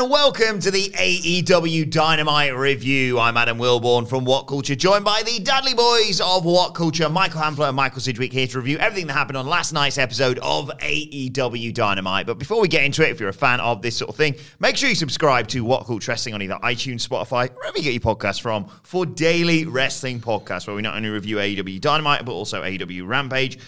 [0.00, 3.18] and welcome to the AEW Dynamite review.
[3.18, 7.42] I'm Adam Wilborn from What Culture, joined by the Dudley Boys of What Culture, Michael
[7.42, 10.70] Hamflett and Michael Sidgwick here to review everything that happened on last night's episode of
[10.78, 12.26] AEW Dynamite.
[12.26, 14.36] But before we get into it, if you're a fan of this sort of thing,
[14.58, 17.92] make sure you subscribe to What Culture Wrestling on either iTunes, Spotify, wherever you get
[17.92, 22.32] your podcasts from, for daily wrestling podcasts where we not only review AEW Dynamite but
[22.32, 23.58] also AEW Rampage.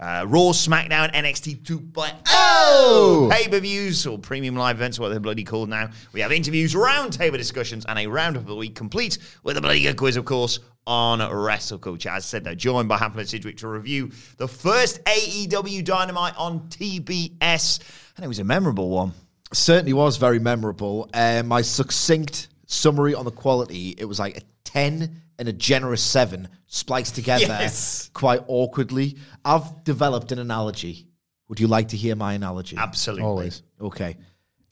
[0.00, 3.28] Uh, Raw, SmackDown, NXT 2.0 oh!
[3.32, 5.90] pay per views or premium live events, what they're bloody called now.
[6.12, 9.82] We have interviews, roundtable discussions, and a roundup of the week complete with a bloody
[9.82, 12.08] good quiz, of course, on Wrestle Culture.
[12.08, 16.68] As I said, they're joined by Hamflett Sidgwick to review the first AEW Dynamite on
[16.68, 17.80] TBS,
[18.16, 19.12] and it was a memorable one.
[19.52, 21.08] Certainly was very memorable.
[21.12, 26.00] Uh, my succinct summary on the quality, it was like a 10 and a generous
[26.00, 28.10] 7 spliced together Yes.
[28.14, 29.16] quite awkwardly.
[29.44, 31.08] I've developed an analogy.
[31.48, 32.76] Would you like to hear my analogy?
[32.76, 33.24] Absolutely.
[33.24, 33.64] Always.
[33.80, 34.16] Okay.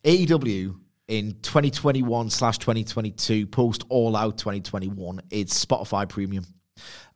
[0.05, 6.47] AEW in 2021 slash 2022, post All Out 2021, it's Spotify Premium.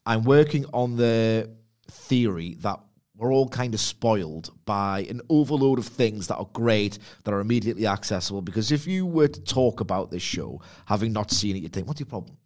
[0.05, 1.49] I'm working on the
[1.89, 2.81] theory that
[3.17, 7.39] we're all kind of spoiled by an overload of things that are great, that are
[7.39, 8.43] immediately accessible.
[8.43, 11.87] Because if you were to talk about this show, having not seen it, you'd think,
[11.87, 12.37] what's your problem?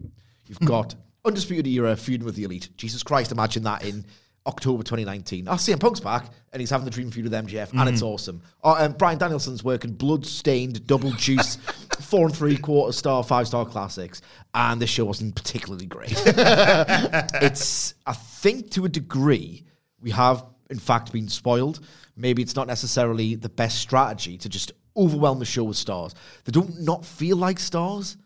[0.47, 0.95] You've got
[1.29, 2.71] Undisputed Era feuding with the Elite.
[2.77, 4.05] Jesus Christ, imagine that in
[4.47, 5.47] October 2019.
[5.47, 8.43] Oh, CM Punk's back, and he's having the dream feud with MJF, and it's awesome.
[8.65, 11.57] Oh, um, Bryan Danielson's working blood-stained, double juice,
[12.01, 14.23] four and three quarter star, five star classics,
[14.55, 16.15] and this show wasn't particularly great.
[16.27, 19.65] it's, I think, to a degree,
[20.01, 21.81] we have in fact been spoiled.
[22.17, 26.15] Maybe it's not necessarily the best strategy to just overwhelm the show with stars.
[26.45, 28.17] They don't not feel like stars,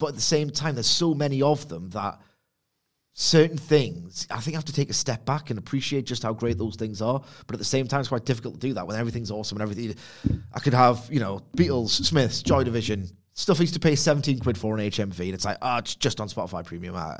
[0.00, 2.18] but at the same time, there's so many of them that
[3.14, 6.32] certain things, I think I have to take a step back and appreciate just how
[6.32, 7.22] great those things are.
[7.46, 9.62] But at the same time, it's quite difficult to do that when everything's awesome and
[9.70, 9.94] everything.
[10.52, 14.38] I could have, you know, Beatles, Smiths, Joy Division, stuff I used to pay 17
[14.40, 16.94] quid for an HMV, and it's like, oh, it's just on Spotify Premium.
[16.96, 17.18] Ah.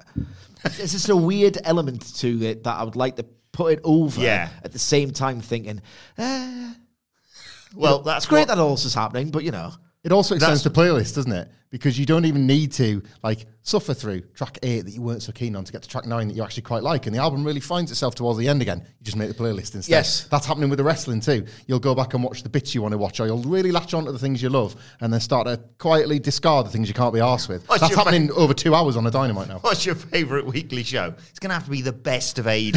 [0.65, 4.21] It's just a weird element to it that I would like to put it over
[4.21, 4.49] Yeah.
[4.65, 5.83] at the same time thinking,
[6.19, 6.73] eh,
[7.75, 9.73] Well, it's that's great what- that all this is happening, but you know.
[10.03, 11.51] It also extends to playlist, doesn't it?
[11.69, 15.31] Because you don't even need to like suffer through track eight that you weren't so
[15.31, 17.45] keen on to get to track nine that you actually quite like, and the album
[17.45, 18.79] really finds itself towards the end again.
[18.79, 19.91] You just make the playlist instead.
[19.91, 20.25] Yes.
[20.25, 21.47] that's happening with the wrestling too.
[21.67, 23.93] You'll go back and watch the bits you want to watch, or you'll really latch
[23.93, 26.95] on to the things you love, and then start to quietly discard the things you
[26.95, 27.69] can't be arsed with.
[27.69, 29.59] What's That's happening over two hours on a dynamite now.
[29.59, 31.15] What's your favourite weekly show?
[31.29, 32.77] It's going to have to be the best of AEW.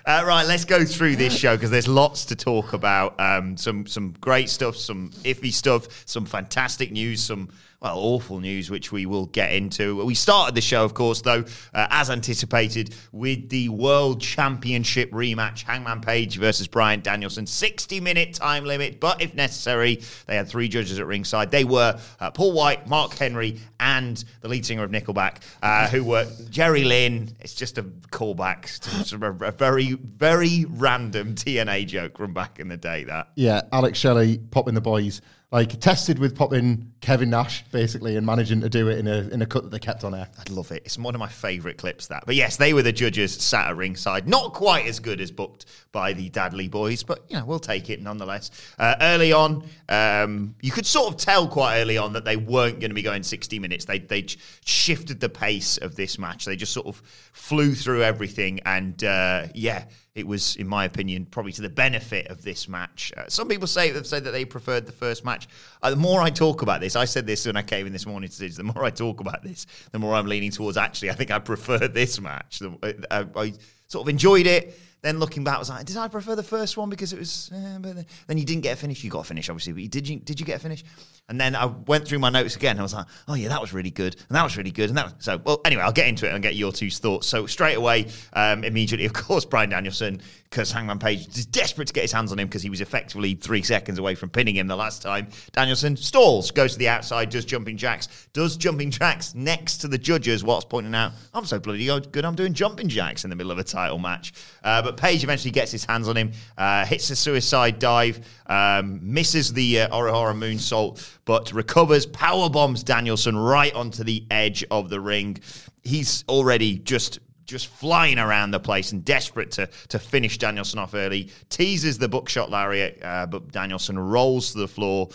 [0.05, 3.19] Uh, right, let's go through this show because there's lots to talk about.
[3.19, 7.49] Um, some some great stuff, some iffy stuff, some fantastic news, some
[7.81, 10.03] well awful news, which we will get into.
[10.05, 11.43] We started the show, of course, though,
[11.73, 18.35] uh, as anticipated, with the World Championship rematch: Hangman Page versus Bryan Danielson, 60 minute
[18.35, 21.49] time limit, but if necessary, they had three judges at ringside.
[21.49, 26.03] They were uh, Paul White, Mark Henry, and the lead singer of Nickelback, uh, who
[26.03, 27.35] were Jerry Lynn.
[27.39, 32.77] It's just a callback to a very, very random TNA joke from back in the
[32.77, 33.05] day.
[33.05, 35.21] That Yeah, Alex Shelley popping the boys.
[35.51, 39.41] Like tested with popping Kevin Nash basically and managing to do it in a in
[39.41, 40.29] a cut that they kept on air.
[40.39, 40.83] I'd love it.
[40.85, 42.07] It's one of my favourite clips.
[42.07, 44.29] That, but yes, they were the judges sat at ringside.
[44.29, 47.89] Not quite as good as booked by the Dadley boys, but you know we'll take
[47.89, 48.49] it nonetheless.
[48.79, 52.79] Uh, early on, um, you could sort of tell quite early on that they weren't
[52.79, 53.83] going to be going sixty minutes.
[53.83, 54.27] They they
[54.63, 56.45] shifted the pace of this match.
[56.45, 57.01] They just sort of
[57.33, 59.83] flew through everything, and uh, yeah.
[60.13, 63.13] It was, in my opinion, probably to the benefit of this match.
[63.15, 65.47] Uh, some people say have said that they preferred the first match.
[65.81, 68.05] Uh, the more I talk about this, I said this when I came in this
[68.05, 68.57] morning to this.
[68.57, 70.75] The more I talk about this, the more I'm leaning towards.
[70.75, 72.59] Actually, I think I prefer this match.
[72.59, 73.53] The- uh, I, I
[73.87, 74.77] sort of enjoyed it.
[75.01, 77.49] Then looking back, I was like, did I prefer the first one because it was?
[77.53, 79.03] Eh, then you didn't get a finish.
[79.03, 80.19] You got a finish, obviously, but you, did you?
[80.19, 80.83] Did you get a finish?
[81.27, 82.77] And then I went through my notes again.
[82.77, 84.97] I was like, oh yeah, that was really good, and that was really good, and
[84.97, 85.05] that.
[85.05, 87.25] Was, so well, anyway, I'll get into it and get your two thoughts.
[87.25, 90.21] So straight away, um, immediately, of course, Bryan Danielson,
[90.51, 93.35] because Hangman Page is desperate to get his hands on him because he was effectively
[93.35, 95.29] three seconds away from pinning him the last time.
[95.53, 99.97] Danielson stalls, goes to the outside, does jumping jacks, does jumping jacks next to the
[99.97, 103.51] judges, whilst pointing out, I'm so bloody good, I'm doing jumping jacks in the middle
[103.51, 104.33] of a title match.
[104.61, 108.99] Uh, but Page eventually gets his hands on him, uh, hits a suicide dive, um,
[109.01, 114.99] misses the uh, moonsault, but recovers, power bombs Danielson right onto the edge of the
[114.99, 115.37] ring.
[115.81, 117.19] He's already just
[117.51, 121.29] just flying around the place and desperate to to finish Danielson off early.
[121.49, 125.09] Teases the buckshot lariat, uh, but Danielson rolls to the floor.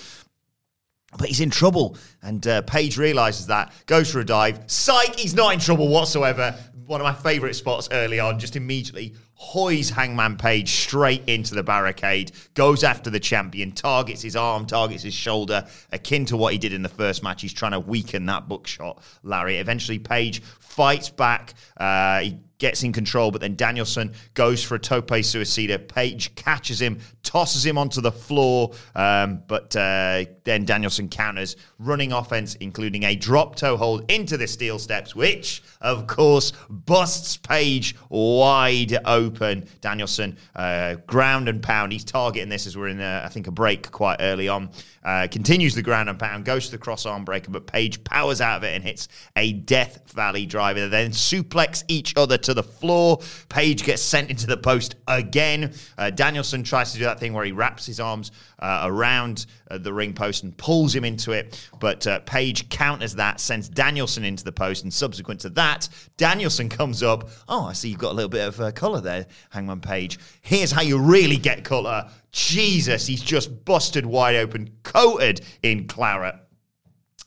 [1.19, 4.65] But he's in trouble, and uh, Page realizes that, goes for a dive.
[4.67, 6.55] Psych, he's not in trouble whatsoever.
[6.85, 11.63] One of my favorite spots early on, just immediately hoys Hangman Page straight into the
[11.63, 16.59] barricade, goes after the champion, targets his arm, targets his shoulder, akin to what he
[16.59, 17.43] did in the first match.
[17.43, 19.59] He's trying to weaken that buckshot, Larry.
[19.59, 20.43] Eventually, Page
[20.77, 21.55] fights back.
[21.77, 25.87] Uh, he gets in control, but then Danielson goes for a tope suicida.
[25.87, 32.13] Page catches him, tosses him onto the floor, um, but uh, then Danielson counters, running
[32.13, 37.95] offense, including a drop toe hold into the steel steps, which, of course, busts Page
[38.09, 39.69] wide open.
[39.81, 41.93] Danielson, uh, ground and pound.
[41.93, 44.71] He's targeting this as we're in, a, I think, a break quite early on.
[45.05, 48.41] Uh, continues the ground and pound, goes to the cross arm breaker, but Page powers
[48.41, 50.89] out of it and hits a Death Valley driver.
[50.89, 53.21] They then suplex each other to the floor.
[53.49, 55.73] Page gets sent into the post again.
[55.97, 59.79] Uh, Danielson tries to do that thing where he wraps his arms uh, around uh,
[59.79, 64.25] the ring post and pulls him into it, but uh, Page counters that, sends Danielson
[64.25, 67.29] into the post, and subsequent to that, Danielson comes up.
[67.49, 70.19] Oh, I see you've got a little bit of uh, colour there, Hangman Page.
[70.43, 72.09] Here's how you really get colour.
[72.33, 76.37] Jesus, he's just busted wide open, coated in claret.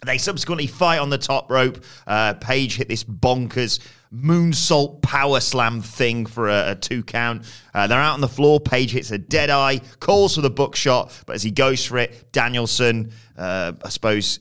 [0.06, 1.83] They subsequently fight on the top rope.
[2.07, 3.80] Uh, Page hit this bonkers
[4.14, 7.46] moonsault power slam thing for a, a two count.
[7.74, 8.60] Uh, they're out on the floor.
[8.60, 12.32] Page hits a dead eye, calls for the buckshot, but as he goes for it,
[12.32, 14.40] Danielson, uh, I suppose,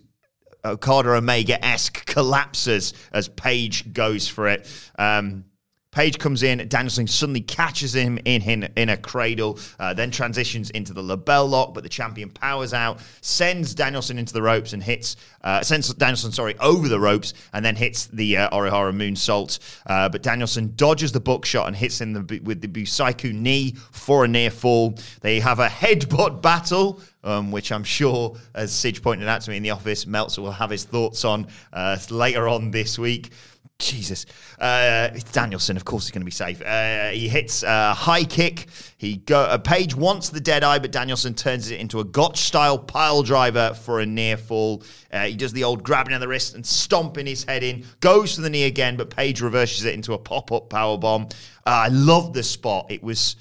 [0.64, 4.68] Okada Omega esque collapses as Page goes for it.
[4.98, 5.44] Um,
[5.90, 10.68] Page comes in, Danielson suddenly catches him in in, in a cradle, uh, then transitions
[10.70, 14.82] into the LeBell lock, but the champion powers out, sends Danielson into the ropes and
[14.82, 19.58] hits, uh, sends Danielson, sorry, over the ropes and then hits the uh, Orihara moonsault.
[19.86, 24.26] Uh, but Danielson dodges the buckshot and hits him the, with the Busaiku knee for
[24.26, 24.94] a near fall.
[25.22, 27.00] They have a headbutt battle.
[27.24, 30.52] Um, which I'm sure, as Sige pointed out to me in the office, Meltzer will
[30.52, 33.32] have his thoughts on uh, later on this week.
[33.78, 34.26] Jesus.
[34.58, 36.60] Uh, Danielson, of course, is going to be safe.
[36.60, 38.66] Uh, he hits a high kick.
[38.96, 39.38] He go.
[39.40, 43.22] Uh, Page wants the dead eye, but Danielson turns it into a Gotch style pile
[43.22, 44.82] driver for a near fall.
[45.12, 47.84] Uh, he does the old grabbing of the wrist and stomping his head in.
[48.00, 51.28] Goes to the knee again, but Page reverses it into a pop up power bomb.
[51.64, 52.86] Uh, I love the spot.
[52.90, 53.36] It was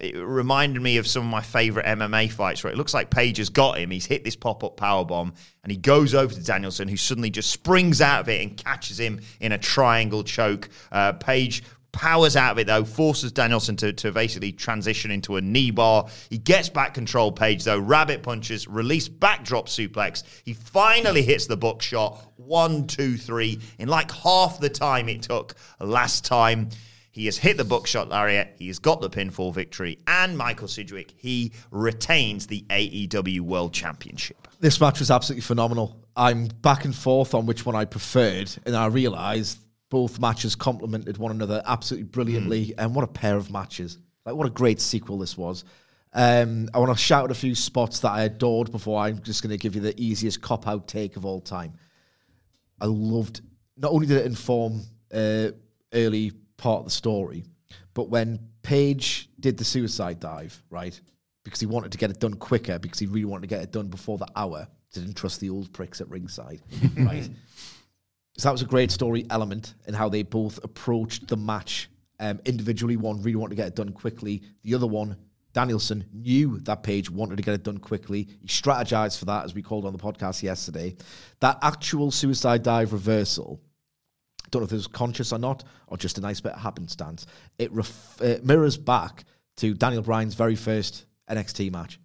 [0.00, 3.38] it reminded me of some of my favorite MMA fights where it looks like Page
[3.38, 3.90] has got him.
[3.90, 7.30] He's hit this pop up power bomb and he goes over to Danielson, who suddenly
[7.30, 10.68] just springs out of it and catches him in a triangle choke.
[10.90, 11.62] Uh, Page
[11.92, 16.08] powers out of it though, forces Danielson to, to basically transition into a knee bar.
[16.28, 20.24] He gets back control Page though, rabbit punches, release backdrop suplex.
[20.44, 22.20] He finally hits the buckshot.
[22.36, 26.70] One, two, three, in like half the time it took last time.
[27.14, 28.56] He has hit the buckshot lariat.
[28.58, 30.00] He has got the pinfall victory.
[30.08, 34.48] And Michael Sidgwick, he retains the AEW World Championship.
[34.58, 35.96] This match was absolutely phenomenal.
[36.16, 41.16] I'm back and forth on which one I preferred, and I realised both matches complemented
[41.16, 42.66] one another absolutely brilliantly.
[42.66, 42.74] Mm.
[42.78, 43.98] And what a pair of matches!
[44.26, 45.62] Like what a great sequel this was.
[46.12, 49.40] Um, I want to shout out a few spots that I adored before I'm just
[49.40, 51.74] going to give you the easiest cop out take of all time.
[52.80, 53.40] I loved.
[53.76, 55.50] Not only did it inform uh,
[55.92, 57.44] early part of the story.
[57.94, 60.98] But when Page did the suicide dive, right,
[61.44, 63.72] because he wanted to get it done quicker, because he really wanted to get it
[63.72, 66.62] done before the hour, didn't trust the old pricks at ringside,
[66.98, 67.28] right?
[68.38, 72.40] So that was a great story element in how they both approached the match um,
[72.44, 72.96] individually.
[72.96, 74.42] One really wanted to get it done quickly.
[74.62, 75.16] The other one,
[75.52, 78.28] Danielson, knew that Page wanted to get it done quickly.
[78.40, 80.96] He strategized for that, as we called on the podcast yesterday.
[81.40, 83.60] That actual suicide dive reversal
[84.50, 87.26] don't know if it was conscious or not, or just a nice bit of happenstance.
[87.58, 89.24] It ref- uh, mirrors back
[89.58, 91.98] to Daniel Bryan's very first NXT match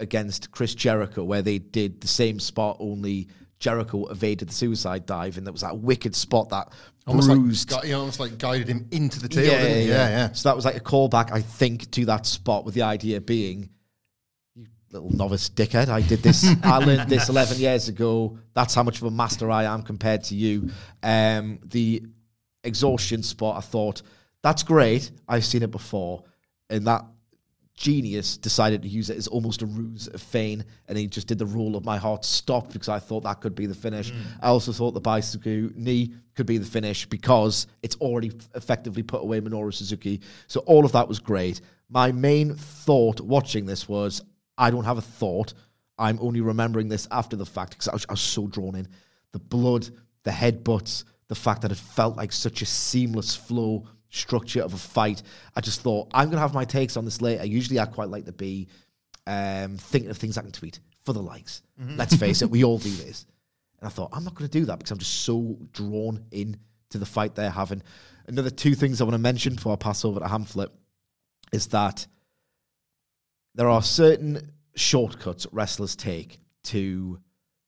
[0.00, 3.28] against Chris Jericho, where they did the same spot, only
[3.60, 6.72] Jericho evaded the suicide dive, and there was that wicked spot that
[7.06, 7.70] Almost bruised.
[7.72, 9.88] like, almost like guided him into the tail, didn't he?
[9.88, 10.32] Yeah, yeah.
[10.32, 13.70] So that was like a callback, I think, to that spot, with the idea being,
[14.92, 16.46] little novice dickhead, I did this.
[16.62, 18.38] I learned this 11 years ago.
[18.54, 20.70] That's how much of a master I am compared to you.
[21.02, 22.02] Um, the
[22.62, 24.02] exhaustion spot, I thought,
[24.42, 25.10] that's great.
[25.28, 26.24] I've seen it before.
[26.68, 27.04] And that
[27.74, 31.38] genius decided to use it as almost a ruse, a feign, and he just did
[31.38, 34.12] the rule of my heart stop because I thought that could be the finish.
[34.40, 39.22] I also thought the bicycle knee could be the finish because it's already effectively put
[39.22, 40.20] away Minoru Suzuki.
[40.46, 41.60] So all of that was great.
[41.88, 44.22] My main thought watching this was
[44.58, 45.54] I don't have a thought.
[45.98, 48.88] I'm only remembering this after the fact because I was, I was so drawn in.
[49.32, 49.88] The blood,
[50.24, 54.78] the headbutts, the fact that it felt like such a seamless flow structure of a
[54.78, 55.22] fight.
[55.56, 57.44] I just thought I'm gonna have my takes on this later.
[57.46, 58.68] Usually, I quite like to be
[59.26, 61.62] um, thinking of things I can tweet for the likes.
[61.78, 63.26] Let's face it, we all do this.
[63.80, 66.56] And I thought I'm not gonna do that because I'm just so drawn in
[66.90, 67.82] to the fight they're having.
[68.26, 70.68] Another two things I want to mention before I pass over to Hamflett
[71.52, 72.06] is that
[73.54, 77.18] there are certain shortcuts wrestlers take to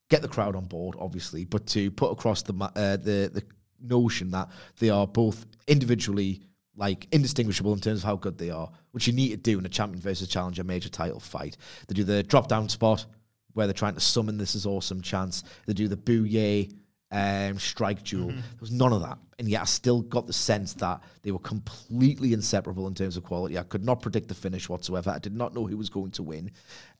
[0.08, 3.42] get the crowd on board, obviously, but to put across the uh, the the
[3.80, 4.48] notion that
[4.78, 6.40] they are both individually
[6.76, 9.66] like indistinguishable in terms of how good they are, which you need to do in
[9.66, 11.56] a champion versus challenger major title fight.
[11.86, 13.06] They do the drop down spot
[13.52, 15.44] where they're trying to summon this is awesome chance.
[15.66, 16.72] They do the booyah
[17.10, 18.28] um, strike duel.
[18.28, 18.40] Mm-hmm.
[18.40, 21.38] There was none of that, and yet I still got the sense that they were
[21.38, 23.58] completely inseparable in terms of quality.
[23.58, 25.10] I could not predict the finish whatsoever.
[25.10, 26.50] I did not know who was going to win,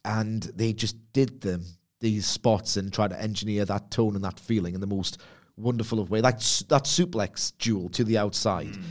[0.04, 1.64] and they just did them
[2.00, 5.20] these spots and tried to engineer that tone and that feeling in the most
[5.56, 6.20] wonderful of way.
[6.20, 8.68] Like that suplex duel to the outside.
[8.68, 8.82] Mm.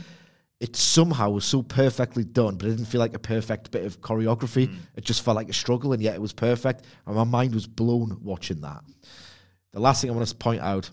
[0.60, 4.00] It somehow was so perfectly done, but it didn't feel like a perfect bit of
[4.00, 4.68] choreography.
[4.68, 4.76] Mm.
[4.96, 6.84] It just felt like a struggle, and yet it was perfect.
[7.06, 8.82] And my mind was blown watching that.
[9.72, 10.90] The last thing I want to point out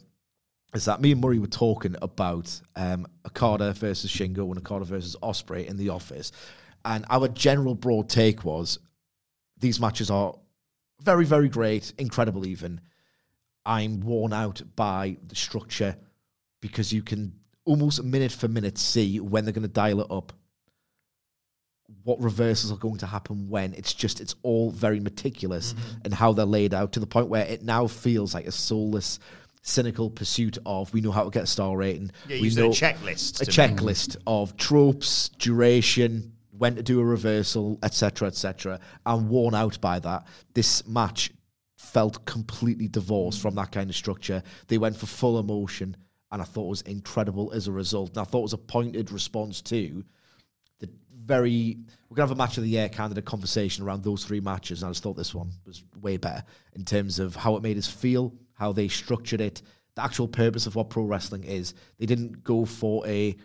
[0.74, 5.16] is that me and Murray were talking about um, Okada versus Shingo and Okada versus
[5.22, 6.32] Ospreay in the office,
[6.86, 8.80] and our general broad take was
[9.58, 10.34] these matches are
[11.02, 12.46] very, very great, incredible.
[12.46, 12.82] Even
[13.66, 15.98] I'm worn out by the structure
[16.62, 17.34] because you can
[17.66, 20.34] almost minute for minute see when they're going to dial it up
[22.04, 23.74] what reversals are going to happen when.
[23.74, 25.76] It's just, it's all very meticulous
[26.06, 29.20] in how they're laid out to the point where it now feels like a soulless,
[29.62, 32.12] cynical pursuit of we know how to get a star rating.
[32.28, 37.80] Yeah, we using a checklist A checklist of tropes, duration, when to do a reversal,
[37.84, 38.80] etc., etc.
[39.06, 40.28] I'm worn out by that.
[40.54, 41.32] This match
[41.76, 44.44] felt completely divorced from that kind of structure.
[44.68, 45.98] They went for full emotion,
[46.32, 48.10] and I thought it was incredible as a result.
[48.10, 50.04] And I thought it was a pointed response to
[50.80, 50.90] the
[51.26, 51.78] very
[52.10, 54.90] we're gonna have a match of the year candidate conversation around those three matches, and
[54.90, 57.88] I just thought this one was way better in terms of how it made us
[57.88, 59.64] feel, how they structured it,
[59.96, 61.74] the actual purpose of what pro wrestling is.
[61.98, 63.36] They didn't go for a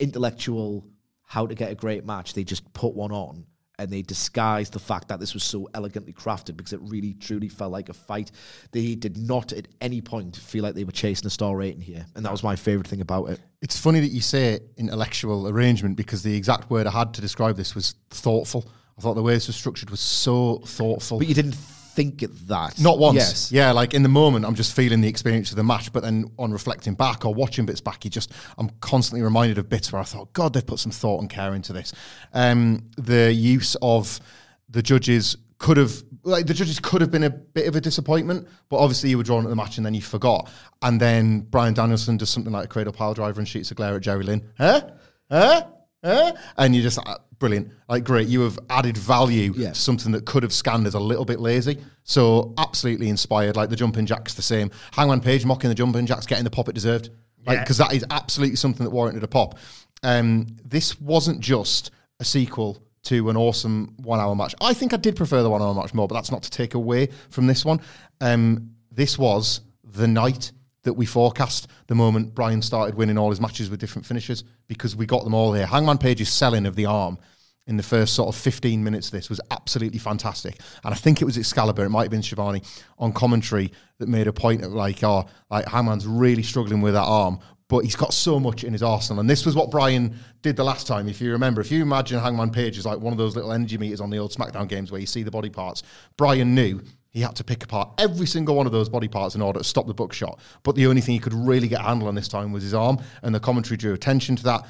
[0.00, 0.84] intellectual
[1.22, 2.34] how to get a great match.
[2.34, 3.46] They just put one on
[3.78, 7.48] and they disguised the fact that this was so elegantly crafted because it really truly
[7.48, 8.32] felt like a fight.
[8.72, 12.04] They did not at any point feel like they were chasing a star rating here,
[12.16, 13.40] and that was my favorite thing about it.
[13.62, 17.56] It's funny that you say intellectual arrangement because the exact word I had to describe
[17.56, 18.68] this was thoughtful.
[18.98, 21.20] I thought the way this was structured was so thoughtful.
[21.20, 21.54] But you didn't
[21.98, 23.16] think it that Not once.
[23.16, 23.50] Yes.
[23.50, 25.92] Yeah, like in the moment, I'm just feeling the experience of the match.
[25.92, 29.68] But then on reflecting back or watching bits back, you just, I'm constantly reminded of
[29.68, 31.92] bits where I thought, God, they've put some thought and care into this.
[32.32, 34.20] Um, the use of
[34.68, 38.46] the judges could have, like, the judges could have been a bit of a disappointment,
[38.68, 40.48] but obviously you were drawn at the match and then you forgot.
[40.82, 43.96] And then Bryan Danielson does something like a cradle pile driver and shoots a glare
[43.96, 44.48] at Jerry Lynn.
[44.56, 44.82] Huh?
[45.28, 45.66] Huh?
[46.04, 46.32] Huh?
[46.56, 47.70] And you just, uh, brilliant.
[47.88, 48.28] Like, great.
[48.28, 49.68] You have added value Yeah.
[49.70, 51.78] to something that could have scanned as a little bit lazy.
[52.04, 53.56] So absolutely inspired.
[53.56, 54.70] Like the jumping jacks, the same.
[54.92, 57.10] Hangman Page mocking the jumping jacks, getting the pop it deserved.
[57.46, 57.62] Like Yeah.
[57.64, 59.56] because that is absolutely something that warranted a pop.
[60.02, 61.90] Um, this wasn't just
[62.20, 64.54] a sequel to an awesome one-hour match.
[64.60, 67.08] I think I did prefer the one-hour match more, but that's not to take away
[67.30, 67.80] from this one.
[68.20, 70.52] Um, this was the night
[70.88, 74.96] that we forecast the moment Bryan started winning all his matches with different finishes because
[74.96, 75.66] we got them all here.
[75.66, 77.18] Hangman Page's selling of the arm
[77.66, 80.58] in the first sort of 15 minutes of this was absolutely fantastic.
[80.82, 82.62] And I think it was Excalibur, it might have been Schiavone
[82.98, 87.04] on commentary that made a point of like, oh, like Hangman's really struggling with that
[87.04, 89.20] arm, but he's got so much in his arsenal.
[89.20, 91.60] And this was what Bryan did the last time, if you remember.
[91.60, 94.16] If you imagine Hangman Page is like one of those little energy meters on the
[94.16, 95.82] old SmackDown games where you see the body parts,
[96.16, 96.80] Bryan knew
[97.18, 99.64] he had to pick apart every single one of those body parts in order to
[99.64, 100.38] stop the buckshot.
[100.62, 102.74] But the only thing he could really get a handle on this time was his
[102.74, 104.66] arm, and the commentary drew attention to that.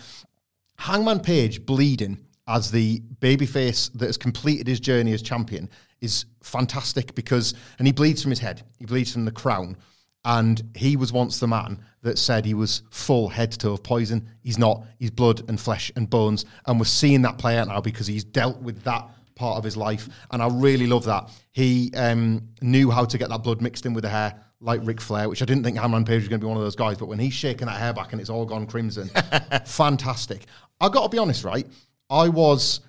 [0.78, 5.68] Hangman Page bleeding as the babyface that has completed his journey as champion
[6.00, 9.76] is fantastic because, and he bleeds from his head, he bleeds from the crown.
[10.24, 13.82] And he was once the man that said he was full head to toe of
[13.82, 14.28] poison.
[14.42, 14.84] He's not.
[14.98, 16.44] He's blood and flesh and bones.
[16.66, 19.76] And we're seeing that play out now because he's dealt with that part of his
[19.76, 20.08] life.
[20.30, 21.30] And I really love that.
[21.52, 25.00] He um, knew how to get that blood mixed in with the hair, like Ric
[25.00, 26.98] Flair, which I didn't think Hangman Page was going to be one of those guys.
[26.98, 29.10] But when he's shaking that hair back and it's all gone crimson,
[29.64, 30.46] fantastic.
[30.80, 31.66] I got to be honest, right?
[32.10, 32.80] I was,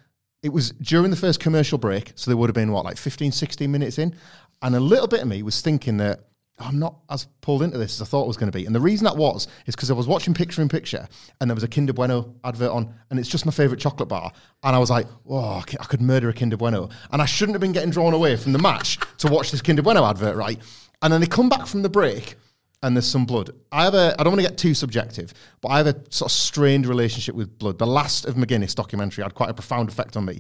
[0.44, 2.12] it was during the first commercial break.
[2.15, 4.15] So there would have been, what, like 15, 16 minutes in.
[4.62, 6.28] And a little bit of me was thinking that
[6.60, 8.66] I'm not as pulled into this as I thought it was going to be.
[8.66, 11.08] And the reason that was is because I was watching Picture in Picture
[11.39, 14.32] and there was a Kinder Bueno advert on, and it's just my favorite chocolate bar.
[14.63, 16.89] And I was like, oh, I could murder a Kinder Bueno.
[17.12, 19.82] And I shouldn't have been getting drawn away from the match to watch this Kinder
[19.82, 20.60] Bueno advert, right?
[21.01, 22.36] And then they come back from the break
[22.82, 23.51] and there's some blood.
[23.72, 26.32] I have a, I don't want to get too subjective, but I have a sort
[26.32, 27.78] of strained relationship with blood.
[27.78, 30.39] The last of McGuinness documentary had quite a profound effect on me,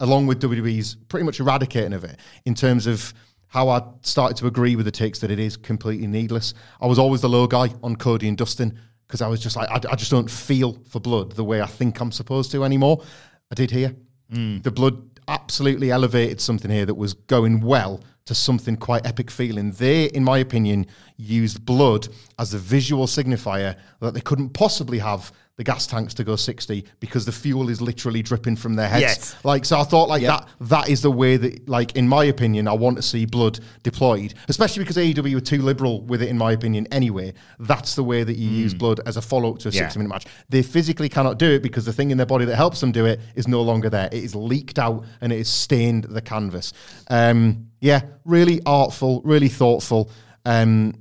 [0.00, 3.14] along with WWE's pretty much eradicating of it in terms of
[3.48, 6.54] how I started to agree with the takes that it is completely needless.
[6.80, 9.70] I was always the low guy on Cody and Dustin because I was just like,
[9.70, 13.02] I, I, just don't feel for blood the way I think I'm supposed to anymore.
[13.50, 13.96] I did here.
[14.30, 14.62] Mm.
[14.62, 19.72] The blood absolutely elevated something here that was going well to something quite epic feeling.
[19.72, 20.86] They, in my opinion,
[21.16, 26.22] used blood as a visual signifier that they couldn't possibly have the gas tanks to
[26.24, 29.02] go 60 because the fuel is literally dripping from their heads.
[29.02, 29.36] Yes.
[29.44, 30.30] Like, so I thought like Yep.
[30.30, 33.58] that, that is the way that, like, in my opinion, I want to see blood
[33.82, 37.34] deployed, especially because AEW were too liberal with it, in my opinion, anyway.
[37.58, 39.74] That's the way that you use blood as a follow up to a Mm.
[39.74, 39.80] Yeah.
[39.82, 40.26] 60 minute match.
[40.48, 43.04] They physically cannot do it because the thing in their body that helps them do
[43.06, 44.08] it is no longer there.
[44.12, 46.72] It is leaked out and it has stained the canvas.
[47.10, 50.10] Um, yeah, really artful, really thoughtful.
[50.44, 50.94] Um,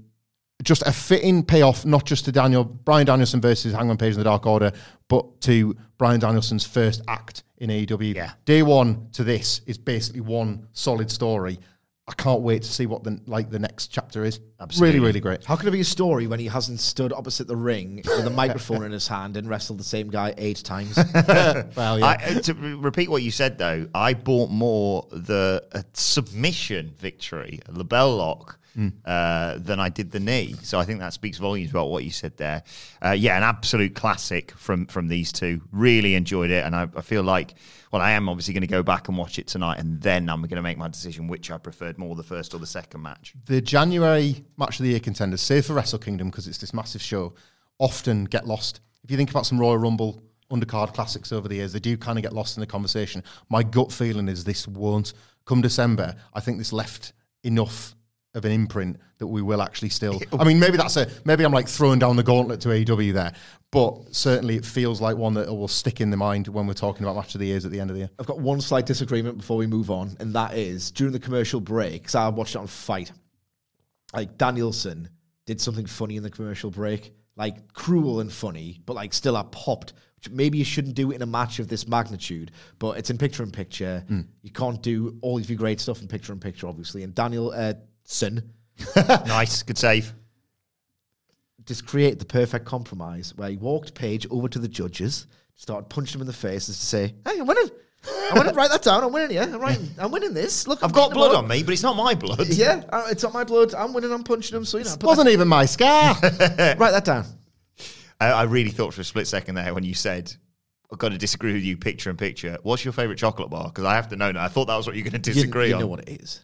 [0.68, 4.26] just a fitting payoff, not just to Daniel Bryan Danielson versus Hangman Page in the
[4.26, 4.74] Dark Order,
[5.08, 8.14] but to Bryan Danielson's first act in AEW.
[8.14, 8.34] Yeah.
[8.44, 11.58] Day one to this is basically one solid story.
[12.10, 14.42] I can't wait to see what the like the next chapter is.
[14.60, 15.00] Absolutely.
[15.00, 15.46] Really, really great.
[15.46, 18.30] How can it be a story when he hasn't stood opposite the ring with a
[18.30, 20.98] microphone in his hand and wrestled the same guy eight times?
[21.76, 22.06] Well, yeah.
[22.06, 27.60] I, uh, to repeat what you said though, I bought more the uh, submission victory,
[27.68, 28.60] the bell lock,
[29.06, 30.56] uh, than I did the knee.
[30.62, 32.64] So I think that speaks volumes about what you said there.
[33.04, 35.62] Uh, yeah, an absolute classic from from these two.
[35.72, 37.56] Really enjoyed it, and I, I feel like,
[37.92, 40.42] well, I am obviously going to go back and watch it tonight, and then I'm
[40.42, 43.34] going to make my decision which I preferred more, the first or the second match.
[43.46, 47.02] the January match of the year contenders, save for Wrestle Kingdom because it's this massive
[47.02, 47.34] show,
[47.80, 48.82] often get lost.
[49.04, 52.18] If you think about some Royal Rumble undercard classics over the years, they do kind
[52.18, 53.24] of get lost in the conversation.
[53.50, 55.14] My gut feeling is this won't.
[55.46, 57.14] Come December, I think this left
[57.44, 57.96] enough
[58.38, 60.22] of an imprint that we will actually still.
[60.40, 63.34] I mean, maybe that's a maybe I'm like throwing down the gauntlet to AEW there,
[63.72, 67.04] but certainly it feels like one that will stick in the mind when we're talking
[67.04, 68.10] about match of the years at the end of the year.
[68.20, 71.60] I've got one slight disagreement before we move on, and that is during the commercial
[71.60, 73.12] break, because I watched it on FITE.
[74.14, 75.10] Like Danielson
[75.46, 79.44] did something funny in the commercial break, like cruel and funny, but like still I
[79.52, 79.94] popped.
[80.16, 83.20] Which maybe you shouldn't do it in a match of this magnitude, but it's in
[83.20, 84.04] picture in picture.
[84.42, 87.04] You can't do all of your great stuff in picture in picture, obviously.
[87.04, 87.74] And Daniel uh,
[88.08, 88.42] Son
[88.96, 90.14] nice, good save.
[91.66, 96.16] just create the perfect compromise where he walked Page over to the judges, started punching
[96.16, 97.70] him in the face, and to say, "Hey, I'm winning.
[98.32, 98.56] I'm winning.
[98.56, 99.04] Write that down.
[99.04, 99.36] I'm winning.
[99.36, 99.90] Yeah, I'm writing.
[99.98, 100.68] I'm winning this.
[100.68, 102.48] Look, I've I'm got blood on me, but it's not my blood.
[102.48, 103.74] Yeah, uh, it's not my blood.
[103.74, 104.12] I'm winning.
[104.12, 104.64] I'm punching him.
[104.64, 106.16] So you know, put Wasn't even my scar.
[106.24, 107.26] write that down.
[108.22, 110.34] I, I really thought for a split second there when you said,
[110.92, 112.58] I've got to disagree with you picture in picture.
[112.64, 113.66] What's your favourite chocolate bar?
[113.66, 114.44] Because I have to know now.
[114.44, 115.82] I thought that was what you're going to disagree you on.
[115.82, 116.42] know what it is.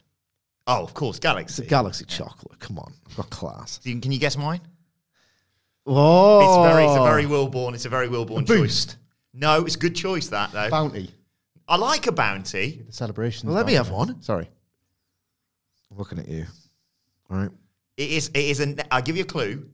[0.66, 1.64] Oh, of course, It's Galaxy.
[1.64, 2.60] a Galaxy chocolate.
[2.60, 3.80] Come on, I've got class.
[3.80, 4.62] Can can you guess mine?
[5.86, 7.74] Oh, It's very, it's a very Wilborn.
[7.74, 8.60] It's a very Wilborn choice.
[8.60, 8.98] Boost.
[9.34, 10.70] No, it's a good choice that though.
[10.70, 11.12] Bounty.
[11.68, 12.82] I like a bounty.
[12.86, 13.48] The celebration.
[13.50, 14.22] Well, let me have one.
[14.22, 14.50] Sorry.
[15.92, 16.46] I'm looking at you.
[17.30, 17.52] All right.
[17.98, 18.28] It is.
[18.30, 18.80] It is an.
[18.92, 19.70] I'll give you a clue.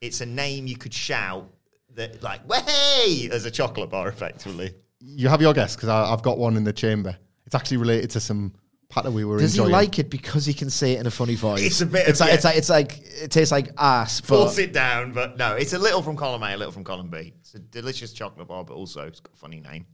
[0.00, 1.48] It's a name you could shout
[1.94, 4.72] that like "Way!" as a chocolate bar, effectively.
[5.00, 7.16] You have your guess because I've got one in the chamber.
[7.46, 8.54] It's actually related to some
[8.90, 9.68] patter we were Does enjoying.
[9.70, 11.62] he like it because he can say it in a funny voice?
[11.64, 14.20] It's a bit It's of- like, it's like it's like it tastes like ass.
[14.20, 17.08] Force it down, but no, it's a little from column A, a little from column
[17.08, 17.32] B.
[17.40, 19.86] It's a delicious chocolate bar, but also it's got a funny name.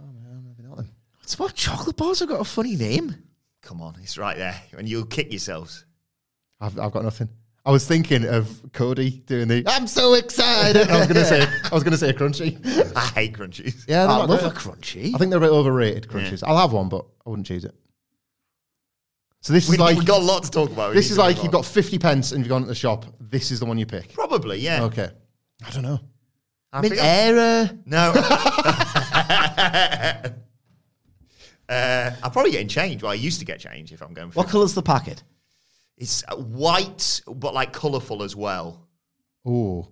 [0.00, 0.88] Oh no, maybe not then.
[1.22, 3.14] It's what chocolate bars have got a funny name.
[3.62, 5.84] Come on, it's right there, and you'll kick yourselves.
[6.60, 7.28] I've, I've got nothing.
[7.66, 11.74] I was thinking of Cody doing the "I'm so excited." I was gonna say, I
[11.74, 12.56] was gonna say crunchy.
[12.96, 13.84] I hate crunchies.
[13.86, 14.52] Yeah, they're I love great.
[14.52, 15.14] a crunchy.
[15.14, 16.42] I think they're a bit overrated crunchies.
[16.46, 17.74] I'll have one, but I wouldn't choose it.
[19.40, 20.90] So this We, is like have got a lot to talk about.
[20.90, 21.60] We this need is to like move you've on.
[21.60, 23.06] got fifty pence and you've gone to the shop.
[23.20, 24.12] This is the one you pick.
[24.12, 24.82] probably yeah.
[24.84, 25.08] Okay,
[25.66, 26.00] I don't know.
[26.72, 27.70] I think era.
[27.86, 28.12] no.
[31.68, 33.02] uh, I'm probably getting change.
[33.02, 34.30] Well, I used to get change if I'm going.
[34.30, 35.22] For What colour's the packet?
[35.96, 38.86] It's uh, white, but like colourful as well.
[39.46, 39.88] Oh,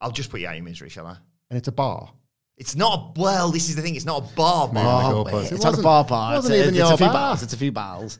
[0.00, 1.16] I'll just put you out of your misery, shall I?
[1.50, 2.12] and it's a bar.
[2.60, 5.24] It's not a, well, this is the thing, it's not a bar Maybe bar.
[5.24, 6.34] the Oh, it's It not a wasn't- bar bar.
[6.34, 7.12] It's, wasn't a, even it's, your a few bar.
[7.14, 7.42] bars.
[7.42, 8.18] It's a few bars.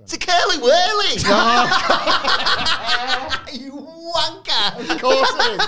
[0.00, 1.12] It's a curly whirly.
[3.62, 3.72] you
[4.16, 4.90] wanker.
[4.90, 5.66] Of course it is.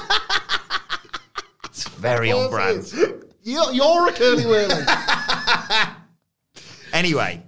[1.66, 2.90] It's very on brand.
[3.42, 4.74] You're, you're a curly whirly.
[6.94, 7.42] Anyway,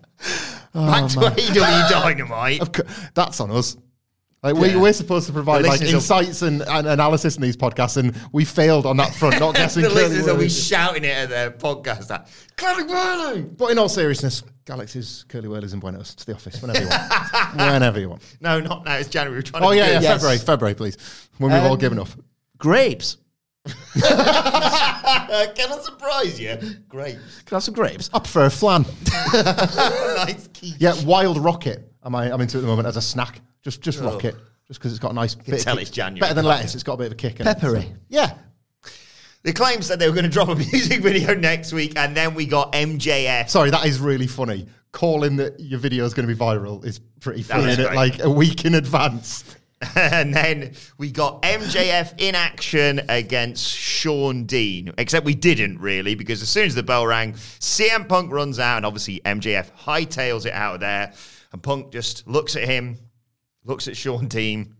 [0.74, 2.60] oh, back to AEW Dynamite.
[2.60, 2.82] Of cou-
[3.14, 3.76] That's on us.
[4.42, 7.96] Like we, we're supposed to provide like listeners insights and, and analysis in these podcasts,
[7.96, 11.16] and we failed on that front, not guessing the curly listeners will be shouting it
[11.16, 12.28] at their podcast.
[12.56, 13.42] Curly whirly.
[13.42, 17.56] But in all seriousness, Galaxy's curly whirlies and Buenos to the office whenever you want.
[17.56, 18.22] whenever you want.
[18.40, 18.96] No, not now.
[18.96, 19.38] It's January.
[19.38, 20.12] We're trying Oh to yeah, yeah Yes.
[20.14, 21.28] February, February, please.
[21.38, 22.08] When we've all Um, given up.
[22.58, 23.16] Grapes.
[23.66, 23.70] Uh,
[25.56, 26.56] can I surprise you?
[26.88, 27.14] Great.
[27.46, 28.10] Can I have some grapes?
[28.14, 28.84] I prefer flan.
[29.32, 30.74] nice key.
[30.78, 31.92] Yeah, wild rocket.
[32.04, 32.30] Am I?
[32.32, 33.40] I'm into it at the moment as a snack.
[33.66, 34.36] Just, just rock it.
[34.68, 35.54] Just because it's got a nice bit.
[35.56, 35.82] of tell kick.
[35.82, 36.74] it's January, Better than can't lettuce.
[36.74, 36.76] you?
[36.76, 37.40] It's got a bit of a kick.
[37.40, 37.82] In it, Peppery.
[37.82, 38.34] so- Yeah.
[39.42, 42.34] The claim said they were going to drop a music video next week, and then
[42.34, 43.48] we got MJF.
[43.48, 44.68] Sorry, that is really funny.
[44.92, 47.64] Calling that your video is going to be viral is pretty funny.
[47.64, 47.88] is isn't it?
[47.88, 47.96] great.
[47.96, 49.42] Like a week in advance.
[49.96, 54.92] and then we got MJF in action against Shawn Dean.
[54.96, 58.76] Except we didn't really, because as soon as the bell rang, CM Punk runs out,
[58.78, 61.12] and obviously MJF hightails it out of there.
[61.52, 62.98] And Punk just looks at him,
[63.66, 64.74] looks at Shawn Dean,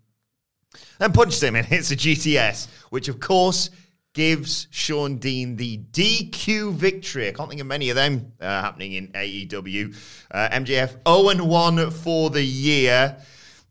[1.00, 3.70] and punches him and hits a GTS, which of course
[4.14, 7.28] gives Shawn Dean the DQ victory.
[7.28, 9.94] I can't think of many of them uh, happening in AEW.
[10.30, 13.16] Uh, MJF 0 1 for the year.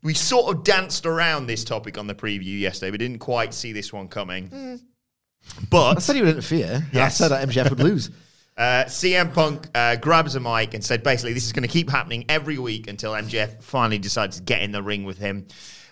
[0.02, 2.92] We sort of danced around this topic on the preview yesterday.
[2.92, 4.50] We didn't quite see this one coming.
[4.52, 4.78] I
[5.68, 6.86] But I said he would interfere.
[6.92, 8.10] and I said that MJF would lose.
[8.56, 11.90] uh, CM Punk uh, grabs a mic and said basically this is going to keep
[11.90, 15.46] happening every week until MJF finally decides to get in the ring with him.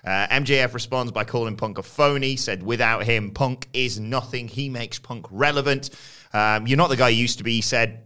[0.04, 4.48] Uh, MJF responds by calling Punk a phony, said without him, Punk is nothing.
[4.48, 5.90] He makes Punk relevant.
[6.32, 8.04] Um, you're not the guy you used to be, he said.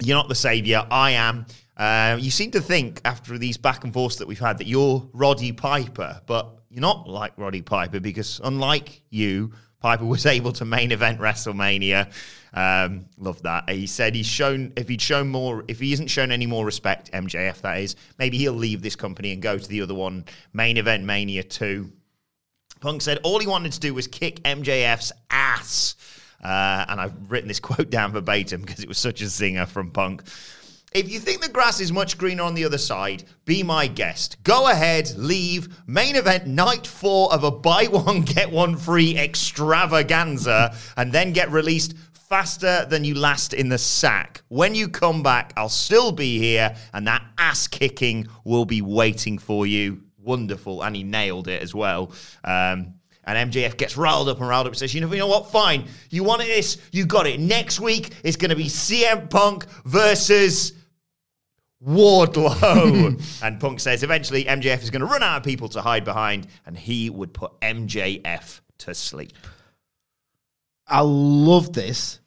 [0.00, 0.84] You're not the savior.
[0.90, 1.46] I am.
[1.76, 5.08] Uh, you seem to think after these back and forths that we've had that you're
[5.12, 10.64] Roddy Piper, but you're not like Roddy Piper because unlike you, Piper was able to
[10.64, 12.12] main event WrestleMania.
[12.54, 13.68] Um, love that.
[13.68, 17.10] He said he's shown if he'd shown more, if he isn't shown any more respect,
[17.12, 20.76] MJF that is, maybe he'll leave this company and go to the other one, main
[20.76, 21.90] event Mania two.
[22.80, 25.96] Punk said all he wanted to do was kick MJF's ass.
[26.42, 29.90] Uh, and I've written this quote down verbatim because it was such a zinger from
[29.90, 30.22] Punk.
[30.94, 34.36] If you think the grass is much greener on the other side, be my guest.
[34.44, 35.68] Go ahead, leave.
[35.86, 41.50] Main event night four of a buy one, get one free extravaganza, and then get
[41.50, 41.94] released
[42.28, 44.42] faster than you last in the sack.
[44.48, 49.38] When you come back, I'll still be here, and that ass kicking will be waiting
[49.38, 50.02] for you.
[50.18, 50.82] Wonderful.
[50.82, 52.12] And he nailed it as well.
[52.44, 55.26] Um, and MJF gets riled up and riled up and says, you know, you know
[55.26, 55.50] what?
[55.50, 55.86] Fine.
[56.10, 56.78] You wanted this.
[56.90, 57.40] You got it.
[57.40, 60.72] Next week, it's going to be CM Punk versus
[61.86, 63.42] Wardlow.
[63.42, 66.46] and Punk says eventually MJF is going to run out of people to hide behind
[66.66, 69.32] and he would put MJF to sleep.
[70.86, 72.20] I love this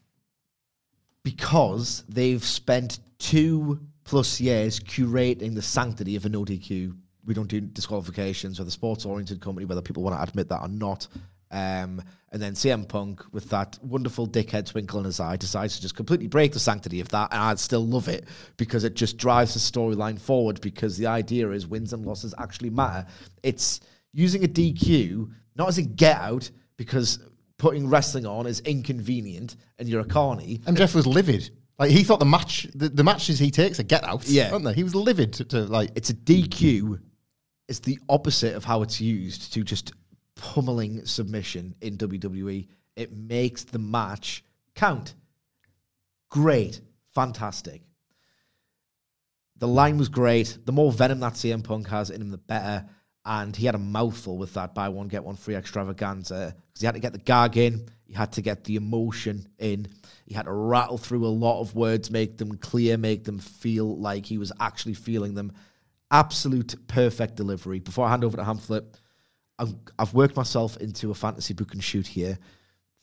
[1.24, 6.96] because they've spent two plus years curating the sanctity of a no DQ.
[7.26, 8.60] We don't do disqualifications.
[8.60, 11.08] We're the sports oriented company, whether people want to admit that or not.
[11.52, 12.02] Um,
[12.36, 15.96] and then CM Punk, with that wonderful dickhead twinkle in his eye, decides to just
[15.96, 17.32] completely break the sanctity of that.
[17.32, 18.26] And I still love it
[18.58, 20.60] because it just drives the storyline forward.
[20.60, 23.08] Because the idea is wins and losses actually matter.
[23.42, 23.80] It's
[24.12, 27.20] using a DQ not as a get out, because
[27.58, 30.60] putting wrestling on is inconvenient and you're a carny.
[30.68, 31.50] And Jeff was livid.
[31.80, 34.28] Like he thought the match, the, the matches he takes are get out.
[34.28, 34.52] Yeah.
[34.52, 34.74] aren't they?
[34.74, 35.92] He was livid to, to like.
[35.96, 37.00] It's a DQ.
[37.70, 39.94] It's the opposite of how it's used to just
[40.36, 42.68] pummeling submission in WWE.
[42.96, 44.44] It makes the match
[44.76, 45.16] count.
[46.30, 46.82] Great.
[47.14, 47.82] Fantastic.
[49.58, 50.58] The line was great.
[50.66, 52.86] The more venom that CM Punk has in him, the better.
[53.26, 56.86] And he had a mouthful with that buy one, get one free extravaganza because he
[56.86, 57.88] had to get the gag in.
[58.06, 59.88] He had to get the emotion in.
[60.28, 63.98] He had to rattle through a lot of words, make them clear, make them feel
[63.98, 65.54] like he was actually feeling them.
[66.12, 67.80] Absolute perfect delivery.
[67.80, 68.86] Before I hand over to Hamflett,
[69.58, 72.38] I've, I've worked myself into a fantasy book and shoot here.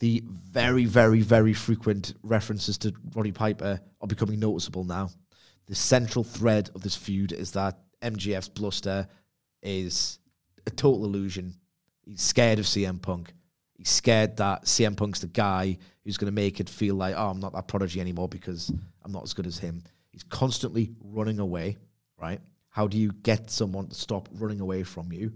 [0.01, 5.11] The very, very, very frequent references to Roddy Piper are becoming noticeable now.
[5.67, 9.07] The central thread of this feud is that MJF's bluster
[9.63, 10.19] is
[10.67, 11.55] a total illusion.
[12.05, 13.33] He's scared of CM Punk.
[13.75, 17.31] He's scared that CM Punk's the guy who's going to make it feel like, oh,
[17.31, 18.73] I'm not that prodigy anymore because
[19.05, 19.83] I'm not as good as him.
[20.11, 21.79] He's constantly running away,
[22.21, 22.41] right?
[22.69, 25.33] How do you get someone to stop running away from you?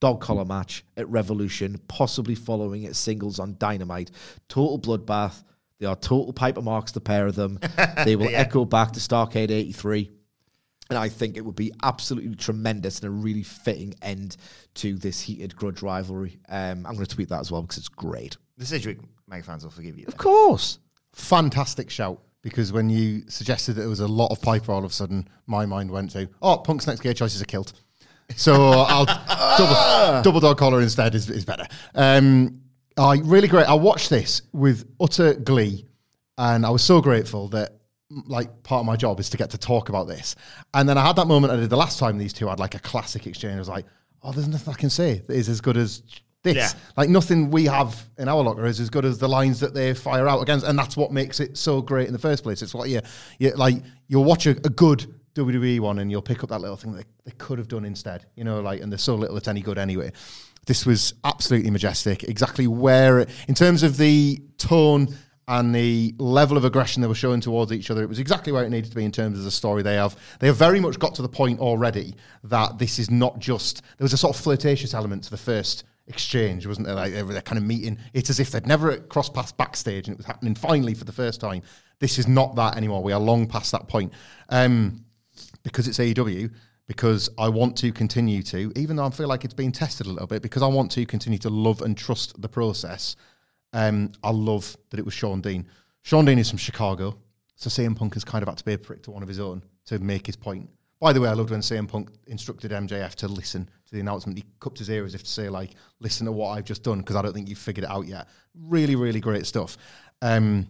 [0.00, 4.10] Dog collar match at Revolution, possibly following it singles on Dynamite.
[4.48, 5.42] Total bloodbath.
[5.78, 7.58] They are total Piper marks, the pair of them.
[8.04, 10.10] They will echo back to Starcade 83.
[10.90, 14.36] And I think it would be absolutely tremendous and a really fitting end
[14.74, 16.38] to this heated grudge rivalry.
[16.48, 18.36] Um, I'm going to tweet that as well because it's great.
[18.56, 20.06] The Sidgwick Mag fans will forgive you.
[20.06, 20.78] Of course.
[21.12, 22.22] Fantastic shout.
[22.40, 25.28] Because when you suggested that there was a lot of Piper, all of a sudden
[25.46, 27.72] my mind went to, oh, Punk's next gear choice is a kilt.
[28.36, 29.06] So I'll
[29.56, 31.66] double, double dog collar instead is, is better.
[31.94, 32.60] Um,
[32.96, 33.66] I really great.
[33.66, 35.86] I watched this with utter glee,
[36.36, 37.78] and I was so grateful that
[38.10, 40.34] like part of my job is to get to talk about this.
[40.74, 42.74] And then I had that moment I did the last time these two had like
[42.74, 43.56] a classic exchange.
[43.56, 43.86] I was like,
[44.22, 46.02] oh, there's nothing I can say that is as good as
[46.42, 46.56] this.
[46.56, 46.70] Yeah.
[46.96, 49.94] Like nothing we have in our locker is as good as the lines that they
[49.94, 52.62] fire out against, and that's what makes it so great in the first place.
[52.62, 53.00] It's what you,
[53.38, 53.82] you like.
[54.06, 57.06] You'll watch a, a good WWE one, and you'll pick up that little thing that
[57.24, 58.26] they could have done instead.
[58.34, 60.12] You know, like, and there's so little it's any good anyway.
[60.66, 62.24] This was absolutely majestic.
[62.24, 65.08] Exactly where, it, in terms of the tone
[65.46, 68.64] and the level of aggression they were showing towards each other, it was exactly where
[68.64, 70.14] it needed to be in terms of the story they have.
[70.40, 73.82] They have very much got to the point already that this is not just.
[73.96, 76.96] There was a sort of flirtatious element to the first exchange, wasn't there?
[76.96, 77.98] Like they were kind of meeting.
[78.12, 81.12] It's as if they'd never crossed paths backstage, and it was happening finally for the
[81.12, 81.62] first time.
[81.98, 83.02] This is not that anymore.
[83.02, 84.12] We are long past that point.
[84.50, 85.04] Um,
[85.68, 86.50] because it's AEW,
[86.86, 90.10] because I want to continue to, even though I feel like it's being tested a
[90.10, 93.16] little bit, because I want to continue to love and trust the process.
[93.72, 95.66] Um, I love that it was Shawn Dean.
[96.02, 97.18] Shawn Dean is from Chicago,
[97.54, 99.38] so CM Punk has kind of had to be a prick to one of his
[99.38, 100.68] own to make his point.
[101.00, 104.38] By the way, I loved when CM Punk instructed MJF to listen to the announcement.
[104.38, 106.98] He cupped his ear as if to say, like, listen to what I've just done,
[106.98, 108.28] because I don't think you've figured it out yet.
[108.54, 109.76] Really, really great stuff.
[110.22, 110.68] Um,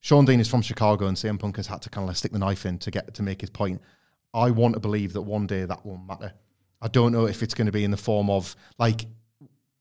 [0.00, 2.32] Shawn Dean is from Chicago, and CM Punk has had to kind of like stick
[2.32, 3.82] the knife in to get to make his point.
[4.36, 6.32] I want to believe that one day that won't matter.
[6.82, 9.06] I don't know if it's going to be in the form of like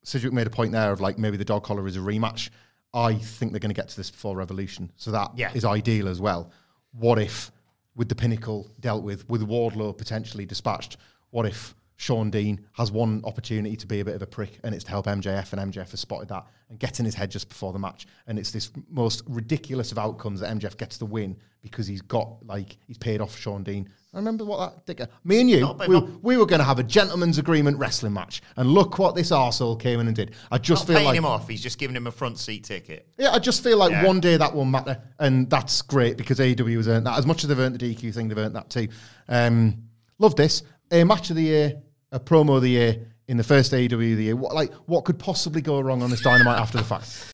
[0.03, 2.49] Sidgwick made a point there of like maybe the dog collar is a rematch.
[2.93, 5.69] I think they're going to get to this before Revolution, so that is Yeah.
[5.69, 6.51] ideal as well.
[6.93, 7.51] What if,
[7.95, 10.95] with the pinnacle dealt with, with Wardlow potentially dispatched,
[11.31, 14.73] what if Shawn Dean has one opportunity to be a bit of a prick, and
[14.73, 17.49] it's to help MJF, and MJF has spotted that and gets in his head just
[17.49, 21.35] before the match, and it's this most ridiculous of outcomes that MJF gets the win
[21.61, 23.89] because he's got like he's paid off Shawn Dean.
[24.15, 25.11] I remember what that dicker.
[25.25, 28.69] Me and you, we, we were going to have a gentleman's agreement wrestling match, and
[28.69, 30.33] look what this arsehole came in and did.
[30.49, 31.49] I just Not feel paying like him off.
[31.49, 33.07] He's just giving him a front seat ticket.
[33.17, 34.05] yeah, I just feel like Yeah.
[34.05, 37.17] one day that will matter, and that's great because AEW has earned that.
[37.19, 38.87] As much as they've earned the DQ thing, they've earned that too.
[39.27, 39.83] Um,
[40.17, 40.63] love this.
[40.91, 41.81] A match of the year,
[42.13, 44.35] a promo of the year in the first AEW of the year.
[44.37, 47.33] What, like, what could possibly go wrong on this Dynamite after the fact?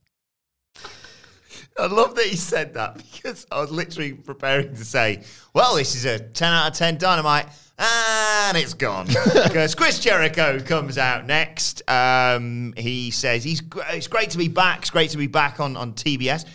[1.79, 5.95] I love that he said that because I was literally preparing to say, well, this
[5.95, 7.47] is a 10 out of 10 dynamite.
[7.77, 9.07] And it's gone
[9.43, 11.81] because Chris Jericho comes out next.
[11.89, 14.81] Um, he says he's it's great to be back.
[14.81, 16.45] It's great to be back on, on TBS.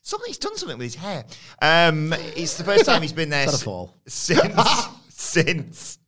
[0.00, 1.24] Something he's done something with his hair.
[1.60, 3.94] Um, it's the first time he's been there that a si- fall?
[4.06, 5.98] since since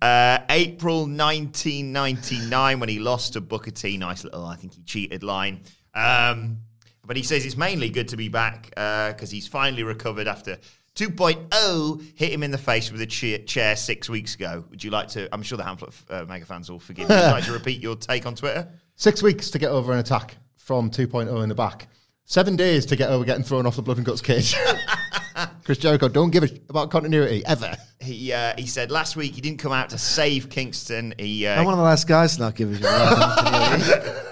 [0.00, 3.98] uh, April 1999 when he lost to Booker T.
[3.98, 5.60] Nice little, I think he cheated line.
[5.94, 6.58] Um,
[7.06, 10.58] but he says it's mainly good to be back because he's finally recovered after
[10.96, 14.64] 2.0 hit him in the face with a chair, chair six weeks ago.
[14.70, 15.32] Would you like to?
[15.32, 17.14] I'm sure the Hamflett uh, mega fans will forgive you.
[17.14, 18.68] Would you like to repeat your take on Twitter?
[18.96, 21.88] Six weeks to get over an attack from 2.0 in the back.
[22.24, 24.54] Seven days to get over getting thrown off the blood and guts cage.
[25.64, 27.76] Chris Jericho, don't give a sh- about continuity ever.
[28.00, 31.14] He uh, he said last week he didn't come out to save Kingston.
[31.18, 34.26] He uh, I'm one of the last guys to not give a shit.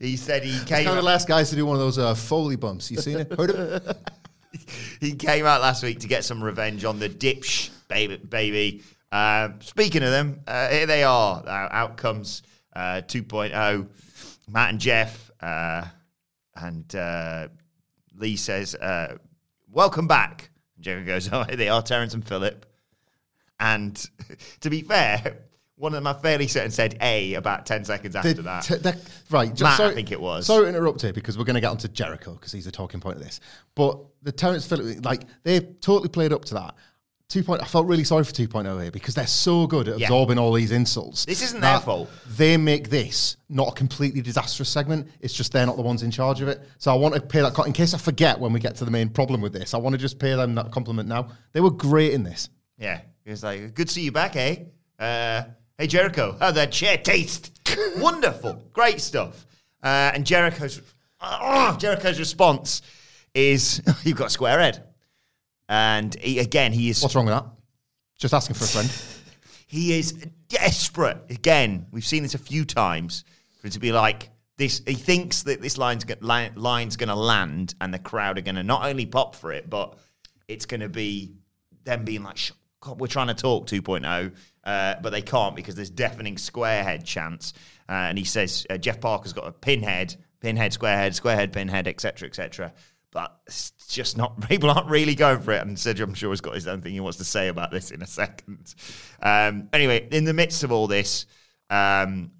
[0.00, 0.84] he said he came.
[0.84, 2.90] Kind of last guys to do one of those uh, Foley bumps.
[2.90, 3.32] You seen it?
[3.32, 3.96] Heard of it?
[5.00, 8.16] he came out last week to get some revenge on the dipsh baby.
[8.16, 8.82] baby.
[9.10, 11.42] Uh, speaking of them, uh, here they are.
[11.46, 12.42] Uh, outcomes
[12.74, 13.88] uh, 2.0.
[14.48, 15.30] Matt and Jeff.
[15.40, 15.84] Uh,
[16.54, 17.48] and uh,
[18.16, 19.16] Lee says, uh,
[19.70, 20.50] Welcome back.
[20.84, 22.66] And goes, Oh, here they are, Terrence and Philip.
[23.60, 23.96] And
[24.60, 25.38] to be fair,
[25.78, 28.62] one of them I fairly certain said A about 10 seconds after Did- that.
[28.64, 28.98] t- that-
[29.30, 29.48] right.
[29.54, 30.46] just Matt, I think it was.
[30.46, 33.00] Sorry to interrupt here because we're going to get onto Jericho because he's the talking
[33.00, 33.40] point of this.
[33.74, 36.74] But the Terrence Phillip, like, they totally played up to that.
[37.30, 40.06] 2.0, I felt really sorry for 2.0 here because they're so good at Yeah.
[40.06, 41.26] absorbing all these insults.
[41.26, 42.08] This isn't their fault.
[42.26, 45.08] They make this not a completely disastrous segment.
[45.20, 46.66] It's just they're not the ones in charge of it.
[46.78, 48.90] So I want to pay that, in case I forget when we get to the
[48.90, 51.28] main problem with this, I want to just pay them that compliment now.
[51.52, 52.48] They were great in this.
[52.78, 54.60] Yeah, It was like, "Good to see you back, eh?
[54.98, 55.42] Uh,
[55.78, 57.58] hey Jericho, how that chair taste?
[57.96, 59.46] Wonderful, great stuff."
[59.82, 60.82] Uh, and Jericho's
[61.20, 62.82] uh, Jericho's response
[63.34, 64.84] is, "You've got a square head,"
[65.68, 67.46] and he, again, he is What's wrong with that?
[68.18, 68.90] Just asking for a friend.
[69.66, 70.12] he is
[70.48, 71.18] desperate.
[71.30, 73.24] Again, we've seen this a few times
[73.60, 74.82] for it to be like this.
[74.86, 78.64] He thinks that this line's line's going to land, and the crowd are going to
[78.64, 79.96] not only pop for it, but
[80.48, 81.34] it's going to be
[81.84, 82.38] them being like,
[82.80, 84.32] God, "We're trying to talk 2.0,"
[84.68, 87.54] uh, but they can't because there's deafening squarehead chants.
[87.88, 92.28] Uh, and he says uh, Jeff Parker's got a pinhead, pinhead, squarehead, squarehead, pinhead, etc.,
[92.28, 92.74] etc.
[93.10, 94.38] But it's just not.
[94.48, 95.66] People aren't really going for it.
[95.66, 97.90] And Cedric, I'm sure, has got his own thing he wants to say about this
[97.90, 98.74] in a second.
[99.22, 101.24] Um, anyway, in the midst of all this,
[101.70, 102.32] um,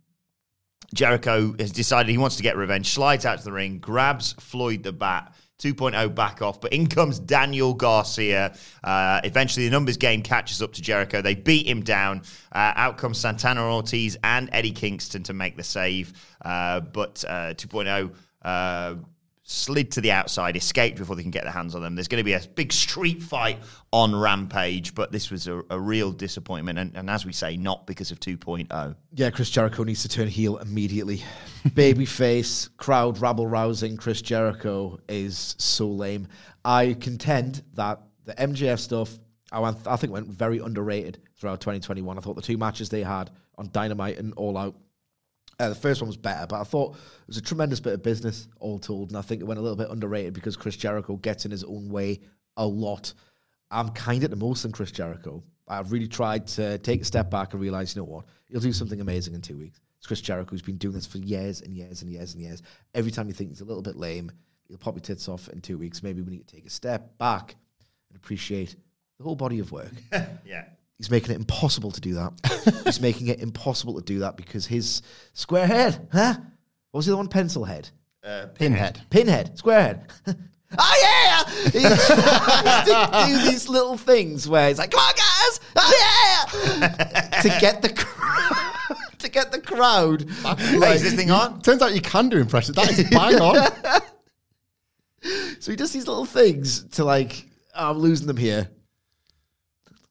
[0.95, 4.83] Jericho has decided he wants to get revenge, slides out to the ring, grabs Floyd
[4.83, 5.35] the Bat.
[5.59, 8.55] 2.0 back off, but in comes Daniel Garcia.
[8.85, 11.21] Uh, eventually, the numbers game catches up to Jericho.
[11.21, 12.23] They beat him down.
[12.53, 16.13] Uh, out comes Santana Ortiz and Eddie Kingston to make the save.
[16.45, 18.95] Uh, but uh, 2.0 uh,
[19.51, 21.95] slid to the outside, escaped before they can get their hands on them.
[21.95, 23.59] There's going to be a big street fight
[23.95, 26.79] on Rampage, but this was a, a real disappointment.
[26.79, 28.31] And, and as we say, not because of oh.
[28.31, 28.97] 2.0.
[29.15, 31.25] Yeah, Chris Jericho needs to turn heel immediately.
[31.69, 36.29] Babyface, crowd rabble rousing Chris Jericho is so lame.
[36.63, 39.19] I contend that the MJF stuff,
[39.53, 42.19] oh, I, I think, went very underrated throughout 2021.
[42.19, 44.77] I thought the two matches they had on Dynamite and All Out,
[45.59, 48.03] uh, the first one was better, but I thought it was a tremendous bit of
[48.03, 49.11] business, all told.
[49.11, 51.65] And I think it went a little bit underrated because Chris Jericho gets in his
[51.65, 52.21] own way
[52.57, 53.13] a lot.
[53.71, 55.43] I'm kind of the most than Chris Jericho.
[55.67, 58.25] I've really tried to take a step back and realize, you know what?
[58.49, 59.81] He'll do something amazing in two weeks.
[59.99, 62.63] It's Chris Jericho who's been doing this for years and years and years and years.
[62.95, 64.31] Every time you think he's a little bit lame,
[64.69, 66.03] he'll pop your tits off in two weeks.
[66.03, 67.57] Maybe we need to take a step back
[68.09, 68.77] and appreciate
[69.19, 69.93] the whole body of work.
[70.45, 70.65] Yeah.
[70.99, 72.83] He's making it impossible to do that.
[72.85, 76.35] He's making it impossible to do that because his square head, huh?
[76.91, 77.29] What was the other one?
[77.29, 77.89] Pencil head.
[78.25, 79.01] Uh, pinhead.
[79.09, 80.11] Pinhead, squarehead.
[80.79, 81.71] oh yeah!
[81.71, 85.61] He tries to do these little things where he's like, "Come on, guys!
[85.77, 90.29] Oh yeah!" to get the cr- to get the crowd.
[90.59, 91.63] Hey, is this thing on?
[91.63, 92.77] Turns out you can do impressions.
[92.77, 93.71] That is bang on.
[95.61, 98.69] So he does these little things to like, "Oh, I'm losing them here.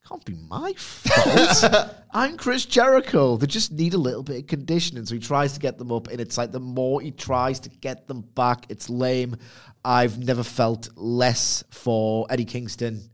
[0.08, 1.96] Can't be my fault.
[2.12, 3.36] I'm Chris Jericho.
[3.36, 5.06] They just need a little bit of conditioning.
[5.06, 7.70] So he tries to get them up, and it's like the more he tries to
[7.70, 9.36] get them back, it's lame.
[9.84, 13.10] I've never felt less for Eddie Kingston,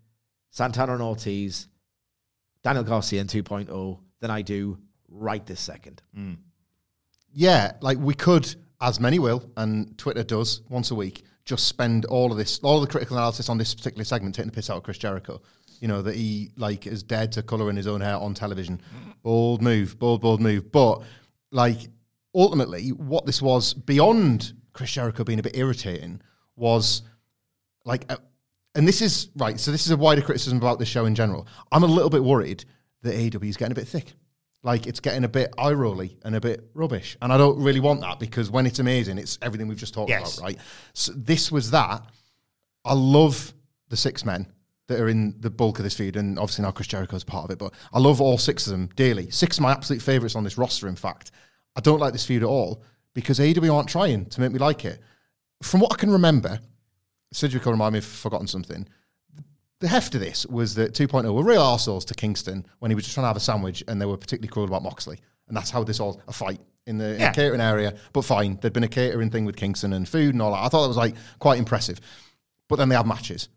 [0.52, 1.68] Santana and Ortiz,
[2.64, 4.78] Daniel Garcia in 2.0 than I do
[5.10, 6.02] right this second.
[6.18, 6.38] Mm.
[7.34, 8.54] yeah, like we could.
[8.82, 12.82] as many will, and Twitter does once a week, just spend all of this, all
[12.82, 15.42] of the critical analysis on this particular segment, taking the piss out of Chris Jericho.
[15.84, 18.80] You know that he like is dead to colouring his own hair on television.
[19.22, 20.72] Bold move, bold, bold move.
[20.72, 21.02] But
[21.52, 21.76] like
[22.34, 26.22] ultimately, what this was beyond Chris Jericho being a bit irritating
[26.56, 27.02] was
[27.84, 28.16] like, uh,
[28.76, 29.60] and this is right.
[29.60, 31.50] So this is a wider criticism about the show in general.
[31.70, 32.64] I'm a little bit worried
[33.02, 34.14] that AEW is getting a bit thick.
[34.64, 37.82] Like it's getting a bit eye rolly and a bit rubbish, and I don't really
[37.82, 40.38] want that because when it's amazing, it's everything we've just talked Yes.
[40.38, 40.58] about, right?
[40.94, 42.06] So this was that.
[42.86, 43.54] I love
[43.90, 44.48] the six men
[44.88, 47.46] that are in the bulk of this feud, and obviously now Chris Jericho is part
[47.46, 47.58] of it.
[47.60, 49.30] But I love all six of them dearly.
[49.32, 50.88] Six of my absolute favorites on this roster.
[50.88, 51.32] In fact,
[51.76, 54.84] I don't like this feud at all because AEW aren't trying to make me like
[54.86, 55.00] it.
[55.62, 56.60] From what I can remember,
[57.32, 58.88] Sidgwick will remind me if I've forgotten something.
[59.80, 63.04] The heft of this was that 2.0 were real arseholes to Kingston when he was
[63.04, 65.20] just trying to have a sandwich and they were particularly cruel about Moxley.
[65.48, 67.30] And that's how this all, a fight in the, in Yeah.
[67.32, 67.96] the catering area.
[68.14, 70.64] But fine, there'd been a catering thing with Kingston and food and all that.
[70.64, 72.00] I thought that was like quite impressive.
[72.70, 73.50] But then they have matches.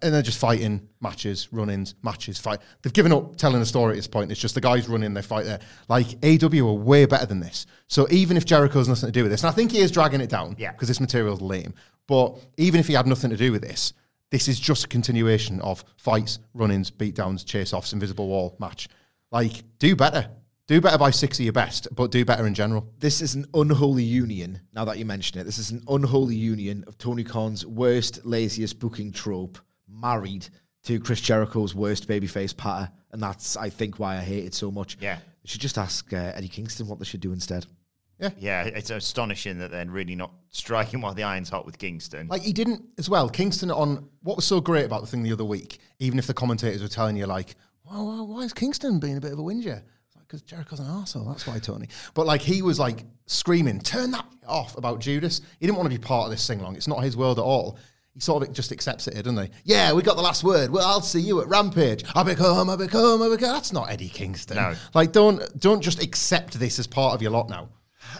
[0.00, 2.60] And they're just fighting matches, run-ins, matches, fight.
[2.82, 4.30] They've given up telling a story at this point.
[4.32, 5.60] It's just the guys running, they fight there.
[5.88, 7.66] Like AW are way better than this.
[7.86, 10.22] So even if Jericho's nothing to do with this, and I think he is dragging
[10.22, 10.72] it down Yeah.
[10.72, 11.74] because this material's lame.
[12.06, 13.92] But even if he had nothing to do with this,
[14.30, 18.88] this is just a continuation of fights, run-ins, beatdowns, chase-offs, invisible wall match.
[19.30, 20.30] Like, do better.
[20.66, 22.88] Do better by six of your best, but do better in general.
[22.98, 25.44] This is an unholy union, now that you mention it.
[25.44, 29.58] This is an unholy union of Tony Khan's worst, laziest booking trope
[30.00, 30.48] married
[30.84, 32.90] to Chris Jericho's worst babyface patter.
[33.12, 34.98] And that's, I think, why I hate it so much.
[35.00, 35.16] Yeah.
[35.16, 37.66] They should just ask uh, Eddie Kingston what they should do instead.
[38.18, 42.28] Yeah, yeah, it's astonishing that they're really not striking while the iron's hot with Kingston.
[42.28, 43.28] Like he didn't as well.
[43.28, 46.34] Kingston on what was so great about the thing the other week, even if the
[46.34, 49.42] commentators were telling you like, well, well why is Kingston being a bit of a
[49.42, 49.82] whinger?
[50.20, 51.88] Because Jericho's an arsehole, that's why, Tony.
[52.14, 55.40] But like he was like screaming, turn that off about Judas.
[55.58, 56.76] He didn't want to be part of this sing long.
[56.76, 57.78] It's not his world at all.
[58.14, 59.50] He sort of just accepts it, doesn't he?
[59.64, 60.70] Yeah, we got the last word.
[60.70, 62.04] Well, I'll see you at Rampage.
[62.14, 63.52] I become, I become, I become.
[63.52, 64.56] That's not Eddie Kingston.
[64.56, 64.74] No.
[64.94, 67.68] Like, don't don't just accept this as part of your lot now.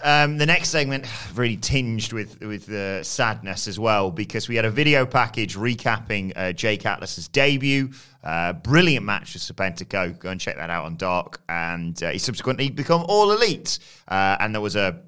[0.03, 4.64] Um, the next segment really tinged with with uh, sadness as well because we had
[4.64, 7.90] a video package recapping uh, Jake Atlas's debut.
[8.24, 10.18] Uh, brilliant match with Serpentico.
[10.18, 11.40] Go and check that out on Dark.
[11.49, 13.78] And uh, he subsequently become all elite.
[14.09, 15.03] Uh, and there was a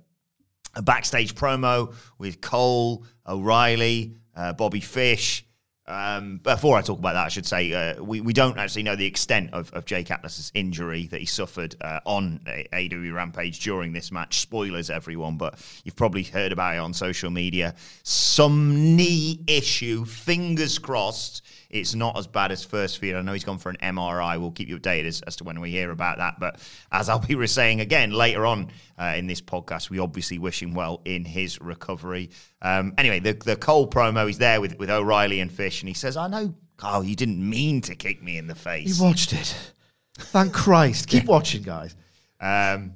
[0.76, 5.44] a backstage promo with Cole, O'Reilly, uh, Bobby Fish.
[5.88, 8.96] Um, before I talk about that, I should say uh, we, we don't actually know
[8.96, 13.60] the extent of, of Jake Atlas's injury that he suffered uh, on A- AEW Rampage
[13.60, 14.40] during this match.
[14.40, 17.76] Spoilers, everyone, but you've probably heard about it on social media.
[18.02, 21.42] Some knee issue, fingers crossed.
[21.70, 23.14] It's not as bad as first feed.
[23.14, 24.40] I know he's gone for an MRI.
[24.40, 26.38] We'll keep you updated as, as to when we hear about that.
[26.38, 26.60] But
[26.92, 30.74] as I'll be saying again later on uh, in this podcast, we obviously wish him
[30.74, 32.30] well in his recovery.
[32.62, 35.94] Um, anyway, the, the Cole promo, he's there with, with O'Reilly and Fish, and he
[35.94, 38.98] says, I know, Kyle, you didn't mean to kick me in the face.
[38.98, 39.72] You watched it.
[40.18, 41.08] Thank Christ.
[41.08, 41.96] Keep watching, guys.
[42.40, 42.94] Um,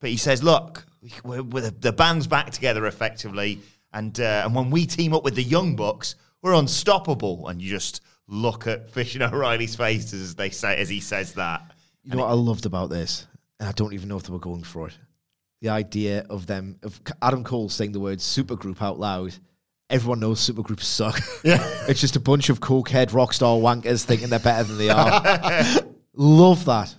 [0.00, 0.84] but he says, "Look,
[1.24, 3.60] we're, we're the, the band's back together effectively,
[3.92, 7.70] and uh, and when we team up with the Young Bucks, we're unstoppable." And you
[7.70, 11.72] just look at Fish and O'Reilly's faces as they say as he says that.
[12.04, 13.26] You know what I loved about this?
[13.58, 14.96] And I don't even know if they were going for it.
[15.60, 19.34] The idea of them, of Adam Cole saying the word supergroup out loud.
[19.90, 21.20] Everyone knows supergroups suck.
[21.44, 21.58] Yeah.
[21.88, 25.62] it's just a bunch of cokehead rock star wankers thinking they're better than they are.
[26.14, 26.94] Love that.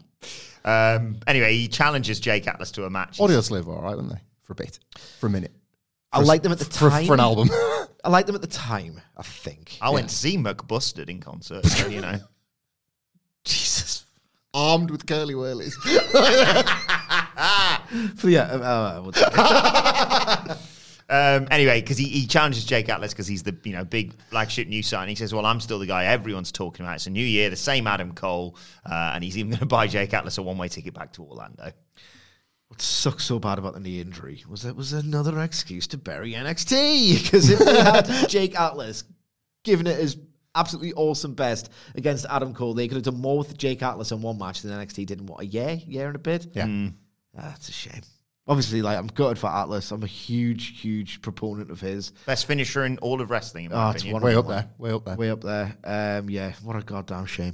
[0.64, 3.18] Um, anyway, he challenges Jake Atlas to a match.
[3.18, 4.22] Audioslave were all right, weren't they?
[4.44, 4.80] For a bit,
[5.20, 5.52] for a minute.
[6.14, 7.06] I liked them at the for, time.
[7.06, 7.50] for an album.
[8.04, 9.78] I liked them at the time, I think.
[9.82, 12.20] I went to see McBusted in concert, so you know.
[13.46, 14.06] Jesus.
[14.54, 15.76] Armed with curly whirlies.
[18.22, 20.58] But yeah, uh, uh, I would-
[21.10, 24.70] Um, anyway, because he, he challenges Jake Atlas because he's the you know big flagship
[24.70, 25.10] new sign.
[25.10, 26.96] He says, "Well, I'm still the guy everyone's talking about.
[26.96, 28.56] It's a new year, the same Adam Cole,
[28.90, 31.24] uh, and he's even going to buy Jake Atlas a one way ticket back to
[31.24, 31.74] Orlando."
[32.72, 36.32] What sucks so bad about the knee injury was it was another excuse to bury
[36.32, 39.04] NXT because if they had Jake Atlas
[39.66, 40.18] giving it his
[40.56, 44.22] absolutely awesome best against Adam Cole, they could have done more with Jake Atlas in
[44.22, 46.48] one match than NXT did in what a year, year and a bit.
[46.54, 46.88] Yeah.
[47.38, 48.04] Ah, that's a shame.
[48.48, 49.92] Obviously, like I'm gutted for Atlas.
[49.92, 52.12] I'm a huge, huge proponent of his.
[52.26, 54.70] Best finisher in all of wrestling, in my Oh, it's one way up there.
[54.78, 55.18] Way up there.
[55.18, 55.76] Way up there.
[55.84, 57.52] Um, yeah, what a goddamn shame.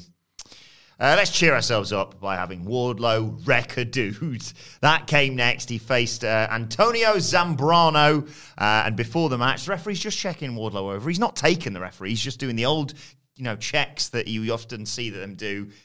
[1.00, 4.42] Uh, let's cheer ourselves up by having Wardlow wreck a dude.
[4.82, 5.70] That came next.
[5.70, 8.28] He faced uh, Antonio Zambrano.
[8.58, 11.08] Uh, and before the match, the referee's just checking Wardlow over.
[11.08, 12.10] He's not taking the referee.
[12.10, 12.96] He's just doing the old,
[13.36, 15.70] you know, checks that you often see them do.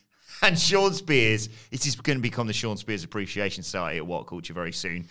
[0.45, 4.27] And Shawn Spears, it is going to become the Shawn Spears Appreciation Society at What
[4.27, 5.07] Culture very soon.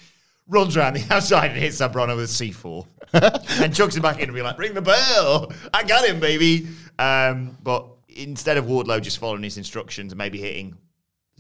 [0.50, 2.86] runs around the outside and hits Zambrano with C4.
[3.62, 5.54] and chucks him back in and be like, ring the bell.
[5.74, 6.68] I got him, baby.
[7.00, 10.78] Um, but instead of Wardlow just following his instructions and maybe hitting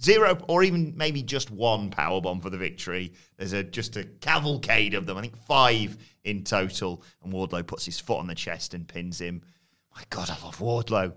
[0.01, 4.03] zero or even maybe just one power bomb for the victory, there's a just a
[4.03, 5.17] cavalcade of them.
[5.17, 7.03] I think five in total.
[7.24, 9.41] And Wardlow puts his foot on the chest and pins him.
[9.95, 11.13] My God, I love Wardlow.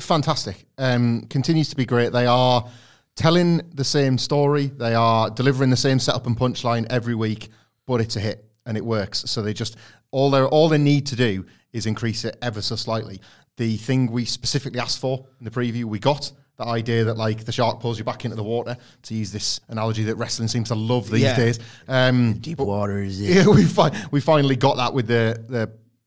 [0.00, 0.66] fantastic.
[0.78, 2.12] Um, continues to be great.
[2.12, 2.66] They are
[3.14, 4.66] telling the same story.
[4.66, 7.48] They are delivering the same setup and punchline every week,
[7.86, 9.24] but it's a hit and it works.
[9.26, 9.76] So they just
[10.10, 13.20] all they all they need to do is increase it ever so slightly.
[13.58, 17.44] The thing we specifically asked for in the preview, we got the idea that like
[17.44, 18.76] the shark pulls you back into the water.
[19.02, 21.36] To use this analogy that wrestling seems to love these Yeah.
[21.36, 21.58] days.
[21.86, 23.20] Um, Deep waters.
[23.20, 25.44] yeah, we fi- we finally got that with the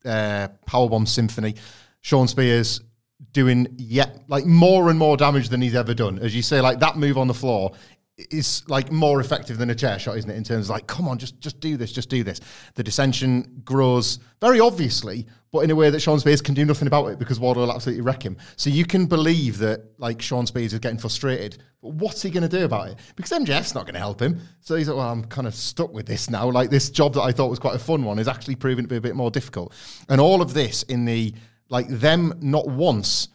[0.03, 1.55] the uh, Powerbomb Symphony.
[2.01, 2.81] Shawn Spears
[3.33, 6.19] doing yet like more and more damage than he's ever done.
[6.19, 7.71] As you say, like that move on the floor
[8.17, 10.35] is like more effective than a chair shot, isn't it?
[10.35, 12.39] In terms of like, come on, just just do this, just do this.
[12.75, 16.87] The dissension grows very obviously, but in a way that Shawn Spears can do nothing
[16.87, 18.37] about it because Wardlow will absolutely wreck him.
[18.55, 21.63] So you can believe that like Shawn Spears is getting frustrated.
[21.81, 22.99] But what's he going to do about it?
[23.15, 24.39] Because MJF's not going to help him.
[24.59, 26.49] So he's like, well, I'm kind of stuck with this now.
[26.49, 28.89] Like this job that I thought was quite a fun one is actually proving to
[28.89, 29.73] be a bit more difficult.
[30.09, 31.33] And all of this in the
[31.69, 33.29] like them not once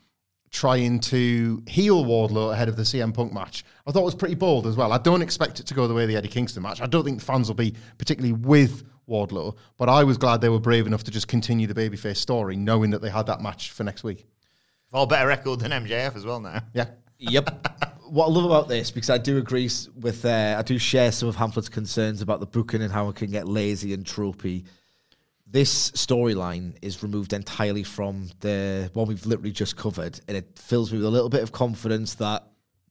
[0.57, 3.63] trying to heal Wardlow ahead of the CM Punk match.
[3.87, 4.91] I thought it was pretty bold as well.
[4.91, 6.81] I don't expect it to go the way of the Eddie Kingston match.
[6.81, 10.49] I don't think the fans will be particularly with Wardlow, but I was glad they
[10.49, 13.73] were brave enough to just continue the babyface story, knowing that they had that match
[13.73, 14.27] for next week.
[14.91, 16.63] Far better record than MJF as well now.
[16.73, 16.87] Yeah.
[17.19, 18.01] Yep.
[18.09, 19.69] what I love about this, because I do agree
[20.01, 23.17] with, uh, I do share some of Hamflett's concerns about the booking and how it
[23.17, 24.65] can get lazy and tropey.
[25.49, 30.91] This storyline is removed entirely from the one we've literally just covered, and it fills
[30.91, 32.47] me with a little bit of confidence that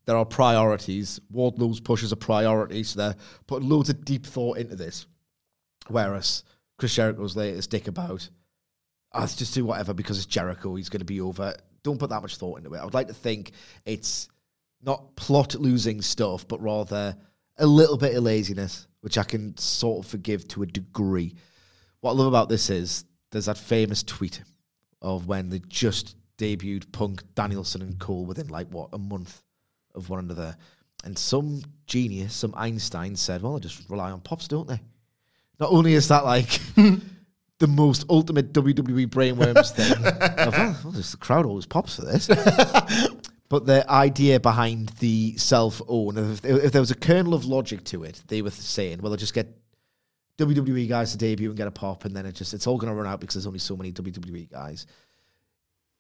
[0.06, 1.20] there are priorities.
[1.30, 3.16] Wardlow's push is a priority, so they're
[3.48, 5.06] putting loads of deep thought into this.
[5.88, 6.44] Whereas
[6.78, 8.30] Chris Jericho's latest dick about,
[9.12, 11.56] "Oh, let's just do whatever because it's Jericho, he's going to be over.
[11.84, 12.80] Don't put that much thought into it.
[12.80, 13.52] I would like to think
[13.86, 14.30] it's
[14.82, 17.18] not plot losing stuff, but rather
[17.58, 21.36] a little bit of laziness, which I can sort of forgive to a degree.
[22.06, 24.44] What I love about this is there's that famous tweet
[25.02, 29.42] of when they just debuted Punk, Danielson, and Cole within like what a month
[29.96, 30.56] of one another,
[31.04, 34.80] and some genius, some Einstein said, "Well, they just rely on pops, don't they?"
[35.60, 39.94] Not only is that like the most ultimate WWE brainworms thing,
[40.46, 42.28] of, oh, well, the crowd always pops for this.
[43.50, 47.84] but the idea behind the self own, if, if there was a kernel of logic
[47.86, 49.48] to it, they were saying, well, they'll just get
[50.38, 52.92] WWE guys to debut and get a pop, and then it just it's all going
[52.92, 54.86] to run out because there's only so many WWE guys.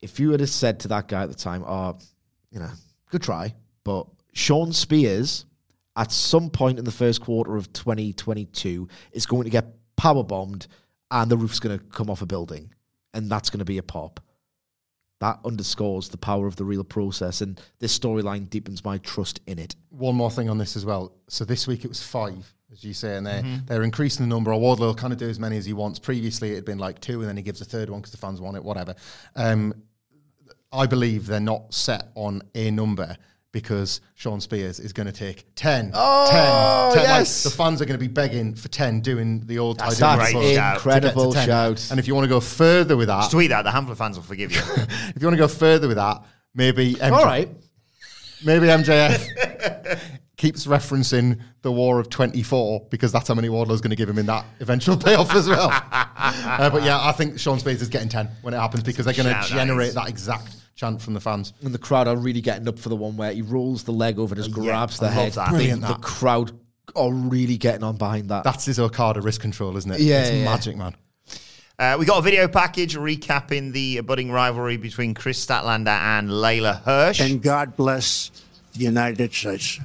[0.02, 1.98] If you had said to that guy at the time, "Oh,
[2.52, 2.72] you know,
[3.10, 5.46] good try," but Shawn Spears
[5.96, 9.66] at some point in the first quarter of 2022 is going to get
[9.96, 10.68] power bombed,
[11.12, 12.74] and the roof's going to come off a building,
[13.14, 14.20] and that's going to be a pop.
[15.22, 19.58] That underscores the power of the real process, and this storyline deepens my trust in
[19.58, 19.76] it.
[19.90, 21.14] One more thing on this as well.
[21.30, 24.52] So this week it was five, as you say, and they're, they're increasing the number.
[24.54, 26.00] Or Wardlow will kind of do as many as he wants.
[26.00, 28.18] Previously it had been like two, and then he gives a third one because the
[28.18, 28.96] fans want it, whatever.
[29.36, 29.74] Um,
[30.72, 33.16] I believe they're not set on a number
[33.56, 35.92] because Shawn Spears is going to take 10.
[35.94, 37.10] Oh, 10, 10.
[37.10, 37.44] Like, yes.
[37.44, 40.18] the fans are going to be begging for 10 doing the old That's Tye a
[40.18, 40.78] Dillinger great pose shout.
[40.78, 41.88] to to Incredible shout.
[41.90, 43.62] And if you want to go further with that, Just tweet that.
[43.62, 44.60] The Hamflett fans will forgive you.
[44.68, 47.50] if you want to go further with that, maybe MJ, All right.
[48.44, 50.00] maybe MJF
[50.46, 54.20] keeps referencing the War of 24 because that's how many Wardlow's going to give him
[54.20, 55.72] in that eventual payoff as well.
[56.18, 59.14] Uh, but yeah, I think Shawn Spears is getting 10 when it happens because they're
[59.14, 59.96] going to generate is.
[59.96, 61.54] that exact chant from the fans.
[61.62, 64.18] And the crowd are really getting up for the one where he rolls the leg
[64.18, 65.32] over and just grabs the I love head.
[65.34, 65.46] that.
[65.46, 66.02] The- Brilliant, the that.
[66.02, 66.52] crowd
[66.96, 68.44] are really getting on behind that.
[68.44, 70.00] That's his Okada wrist control, isn't it?
[70.00, 70.46] Yeah, it's yeah, yeah.
[70.46, 70.96] magic, man.
[71.78, 76.82] Uh, we got a video package recapping the budding rivalry between Kris Statlander and Leyla
[76.84, 77.20] Hirsch.
[77.20, 78.32] and God bless
[78.74, 79.80] the United States.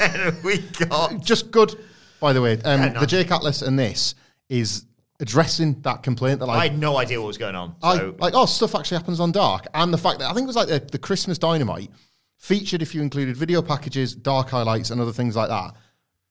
[0.00, 1.74] And we got Just good,
[2.20, 2.54] by the way.
[2.64, 3.00] Um, Yeah, no.
[3.00, 4.14] The Jake Atlas and this
[4.48, 4.86] is
[5.20, 7.74] addressing that complaint that I like had no idea what was going on.
[7.82, 10.44] I So like oh stuff actually happens on Dark, and the fact that I think
[10.44, 11.90] it was like the, the Christmas Dynamite
[12.36, 15.74] featured if you included video packages, Dark highlights, and other things like that.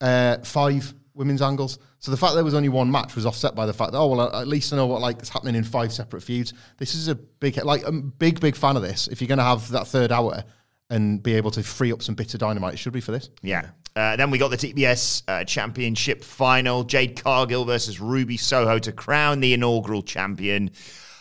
[0.01, 1.79] Uh, five women's angles.
[1.99, 4.07] So the fact there was only one match was offset by the fact that oh
[4.07, 6.53] well at least I know what like is happening in five separate feuds.
[6.77, 9.07] This is a big like I'm a big big fan of this.
[9.07, 10.43] If you're going to have that third hour
[10.89, 13.29] and be able to free up some bits of Dynamite, it should be for this.
[13.41, 13.69] yeah.
[13.97, 16.83] Uh, then we got the TBS uh, Championship final.
[16.83, 20.71] Jade Cargill versus Ruby Soho to crown the inaugural champion.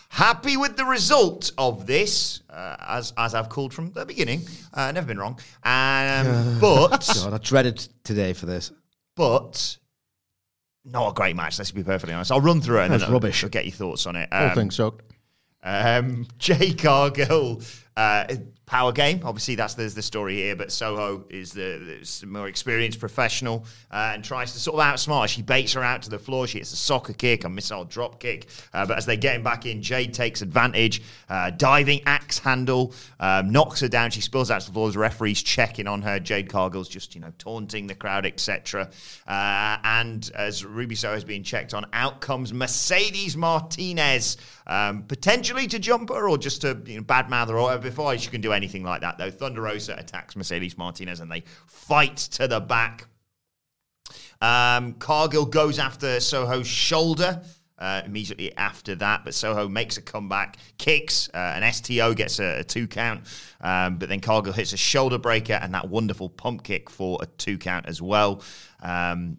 [0.09, 4.41] Happy with the result of this, uh, as as I've called from the beginning.
[4.73, 5.39] Uh, never been wrong.
[5.63, 8.73] Um, but God, I dreaded today for this.
[9.15, 9.77] but
[10.83, 11.57] not a great match.
[11.57, 12.29] Let's be perfectly honest.
[12.29, 13.41] I'll run through it and That then I'll, rubbish.
[13.43, 14.27] I'll get your thoughts on it.
[14.33, 15.01] Whole Um, thing sucked.
[15.63, 17.61] um, Jade Cargill,
[17.97, 18.25] uh,
[18.65, 19.21] power game.
[19.23, 20.55] Obviously, that's the, the story here.
[20.55, 25.21] But Soho is the, the more experienced professional uh, and tries to sort of outsmart.
[25.23, 25.27] her.
[25.27, 26.47] She baits her out to the floor.
[26.47, 28.47] She hits a soccer kick, a missile drop kick.
[28.73, 31.01] Uh, but as they're getting back in, Jade takes advantage.
[31.29, 34.11] Uh, diving axe handle um, knocks her down.
[34.11, 34.91] She spills out to the floor.
[34.91, 36.19] The referee's checking on her.
[36.19, 38.89] Jade Cargill's just you know taunting the crowd, etc.
[39.27, 44.37] Uh, and as Ruby Soho is being checked on, out comes Mercedes Martinez,
[44.67, 47.84] um, potentially to jump her or just to you know, badmouth her or whatever.
[47.85, 51.43] Before she can do anything like that, though, Thunder Rosa attacks Mercedes Martinez and they
[51.67, 53.07] fight to the back.
[54.41, 57.43] Um, Cargill goes after Soho's shoulder
[57.77, 62.59] uh, immediately after that, but Soho makes a comeback, kicks, uh, an STO gets a,
[62.59, 63.21] a two count,
[63.61, 67.25] um, but then Cargill hits a shoulder breaker and that wonderful pump kick for a
[67.25, 68.41] two count as well.
[68.85, 69.37] Um,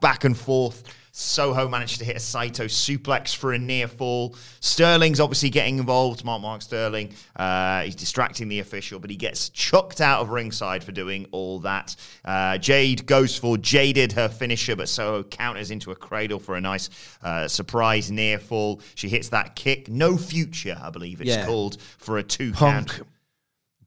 [0.00, 0.84] back, and forth.
[1.12, 4.36] Soho managed to hit a Saito suplex for a near fall.
[4.60, 6.24] Sterling's obviously getting involved.
[6.24, 7.12] Mark Mark Sterling.
[7.36, 11.58] Uh, he's distracting the official, but he gets chucked out of ringside for doing all
[11.60, 11.94] that.
[12.24, 16.60] Uh, Jade goes for Jaded, her finisher, but Soho counters into a cradle for a
[16.60, 16.88] nice
[17.22, 18.80] uh, surprise near fall.
[18.94, 19.88] She hits that kick.
[19.90, 21.44] No future, I believe it's Yeah.
[21.44, 22.88] called, for a two Punk.
[22.88, 23.06] count.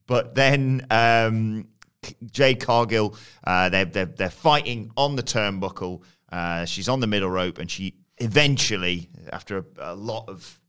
[0.06, 1.66] But then um,
[2.30, 6.02] Jade Cargill, uh, they're, they're, they're fighting on the turnbuckle.
[6.30, 10.60] Uh, she's on the middle rope, and she eventually, after a, a lot of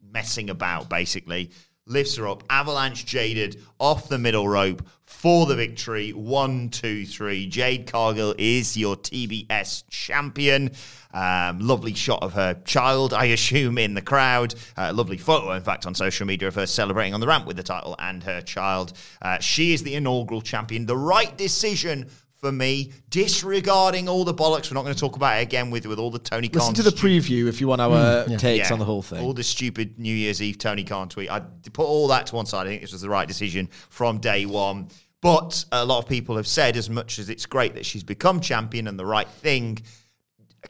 [0.00, 1.50] messing about, basically,
[1.86, 2.44] lifts her up.
[2.50, 6.12] Avalanche Jaded off the middle rope for the victory.
[6.12, 7.46] One, two, three.
[7.46, 10.70] Jade Cargill is your TBS champion.
[11.14, 14.54] Um, lovely shot of her child, I assume, in the crowd.
[14.76, 17.56] Uh, lovely photo, in fact, on social media of her celebrating on the ramp with
[17.56, 18.92] the title and her child.
[19.22, 20.84] Uh, she is the inaugural champion.
[20.84, 22.10] The right decision.
[22.38, 25.86] For me, disregarding all the bollocks, we're not going to talk about it again with
[25.86, 28.26] with all the Tony Khan Listen to the stu- preview if you want our uh,
[28.28, 29.24] mm, takes yeah, on the whole thing.
[29.24, 31.30] All the stupid New Year's Eve Tony Khan tweet.
[31.30, 32.66] I put all that to one side.
[32.66, 34.88] I think this was the right decision from day one.
[35.20, 38.40] But a lot of people have said, as much as it's great that she's become
[38.40, 39.78] champion and the right thing,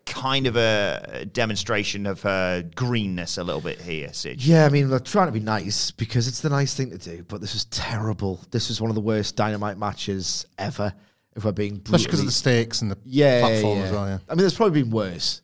[0.06, 4.44] kind of a demonstration of her greenness a little bit here, Sid.
[4.44, 7.24] Yeah, I mean, they're trying to be nice because it's the nice thing to do,
[7.28, 8.40] but this was terrible.
[8.50, 10.94] This was one of the worst dynamite matches ever,
[11.39, 13.84] if we're being Especially because of the stakes and the yeah, platform yeah.
[13.84, 14.09] as well.
[14.09, 14.18] Yeah.
[14.28, 15.41] I mean, there's probably been worse,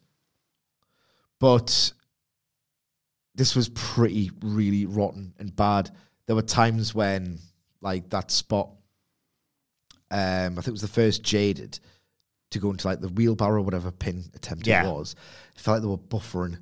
[1.38, 1.92] but
[3.34, 5.90] this was pretty, really rotten and bad.
[6.26, 7.38] There were times when,
[7.80, 8.70] like that spot,
[10.11, 10.18] um,
[10.53, 11.78] I think it was the first Jaded
[12.51, 14.86] to go into like the wheelbarrow, whatever pin attempt Yeah.
[14.86, 15.14] it was.
[15.55, 16.59] It felt like they were buffering.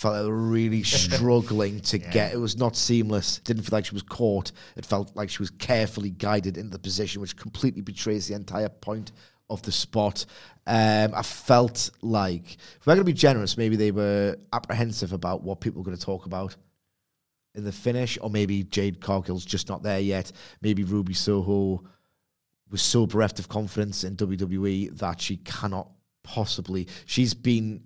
[0.00, 2.32] Felt like they were really struggling to get.
[2.32, 3.38] It was not seamless.
[3.40, 4.50] Didn't feel like she was caught.
[4.74, 8.70] It felt like she was carefully guided into the position, which completely betrays the entire
[8.70, 9.12] point
[9.50, 10.24] of the spot.
[10.66, 15.42] Um, I felt like, if we're going to be generous, maybe they were apprehensive about
[15.42, 16.56] what people were going to talk about
[17.54, 20.32] in the finish, or maybe Jade Cargill's just not there yet.
[20.62, 21.84] Maybe Ruby Soho
[22.70, 25.90] was so bereft of confidence in WWE that she cannot
[26.22, 26.88] possibly.
[27.04, 27.82] She's been,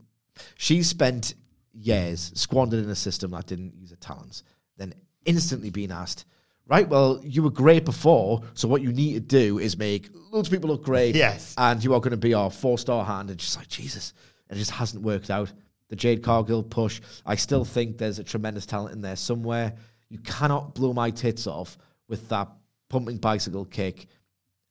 [0.56, 1.34] she's spent
[1.74, 4.42] years squandered in a system that didn't use her talents,
[4.76, 4.94] then
[5.24, 6.24] instantly being asked,
[6.66, 10.48] right, well, you were great before, so what you need to do is make loads
[10.48, 11.14] of people look great.
[11.14, 11.54] Yes.
[11.58, 13.30] And you are going to be our four star hand.
[13.30, 14.14] And she's like, Jesus.
[14.50, 15.52] It just hasn't worked out.
[15.88, 19.74] The Jade Cargill push, I still think there's a tremendous talent in there somewhere.
[20.08, 21.76] You cannot blow my tits off
[22.08, 22.48] with that
[22.88, 24.06] pumping bicycle kick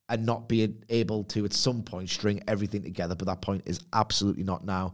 [0.09, 3.15] and not be able to at some point string everything together.
[3.15, 4.93] But that point is absolutely not now.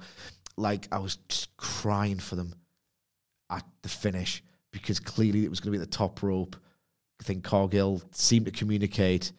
[0.59, 2.53] Like I was just crying for them
[3.49, 6.55] at the finish because clearly it was going to be the top rope.
[7.19, 9.31] I think Cargill seemed to communicate,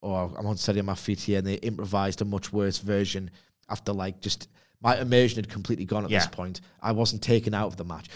[0.00, 3.30] or I'm on steady on my feet here, and they improvised a much worse version
[3.68, 4.48] after like just
[4.80, 6.60] my immersion had completely gone at this point.
[6.82, 8.08] I wasn't taken out of the match.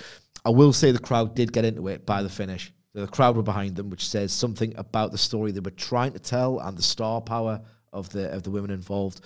[0.45, 2.72] I will say the crowd did get into it by the finish.
[2.95, 6.18] The crowd were behind them, which says something about the story they were trying to
[6.18, 7.61] tell and the star power
[7.93, 9.20] of the of the women involved.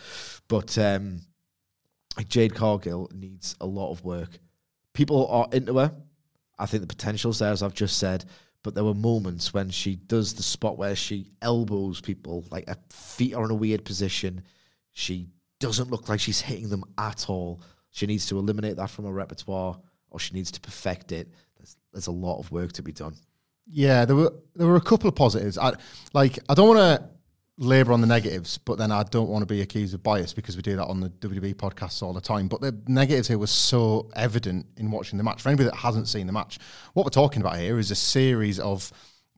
[0.49, 1.21] But um,
[2.17, 4.39] like Jade Cargill needs a lot of work.
[4.93, 5.95] People are into her.
[6.59, 8.25] I think the potential's there, as I've just said.
[8.63, 12.77] But there were moments when she does the spot where she elbows people, like her
[12.91, 14.43] feet are in a weird position.
[14.93, 17.61] She doesn't look like she's hitting them at all.
[17.91, 19.79] She needs to eliminate that from her repertoire,
[20.11, 21.29] or she needs to perfect it.
[21.57, 23.15] There's, there's a lot of work to be done.
[23.67, 25.57] Yeah, there were there were a couple of positives.
[25.57, 25.73] I
[26.13, 27.09] like I don't want to
[27.59, 30.57] labour on the negatives, but then I don't want to be accused of bias because
[30.57, 32.49] we do that on the WWE podcasts all the time.
[32.49, 35.43] But the negatives here were so evident in watching the match.
[35.43, 36.59] For anybody that hasn't seen the match,
[36.95, 38.91] what we're talking about here is a series of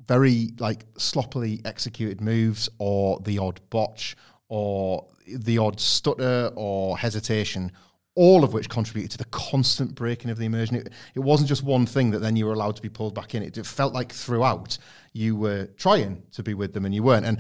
[0.07, 4.17] very like sloppily executed moves or the odd botch
[4.49, 7.73] or the odd stutter or hesitation,
[8.15, 10.77] all of which contributed to the constant breaking of the immersion.
[10.77, 13.35] It, it wasn't just one thing that then you were allowed to be pulled back
[13.35, 13.43] in.
[13.43, 14.79] It, it felt like throughout
[15.13, 17.27] you were trying to be with them and you weren't.
[17.27, 17.39] And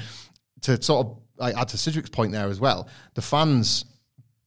[0.64, 3.84] to sort of like, add to Sidgwick's point there as well, the fans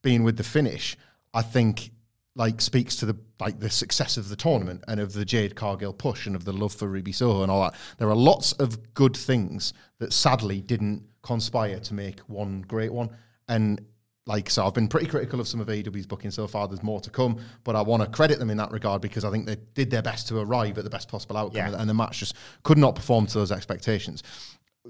[0.01, 0.95] being with the finish,
[1.33, 1.91] I think
[2.35, 5.93] like speaks to the like the success of the tournament and of the Jade Cargill
[5.93, 7.73] push and of the love for Ruby Soho and all that.
[7.97, 13.09] There are lots of good things that sadly didn't conspire to make one great one.
[13.47, 13.81] And
[14.25, 16.67] like so I've been pretty critical of some of AEW's booking so far.
[16.67, 19.29] There's more to come, but I want to credit them in that regard because I
[19.31, 21.79] think they did their best to arrive at the best possible outcome, Yeah.
[21.79, 24.23] and the match just could not perform to those expectations.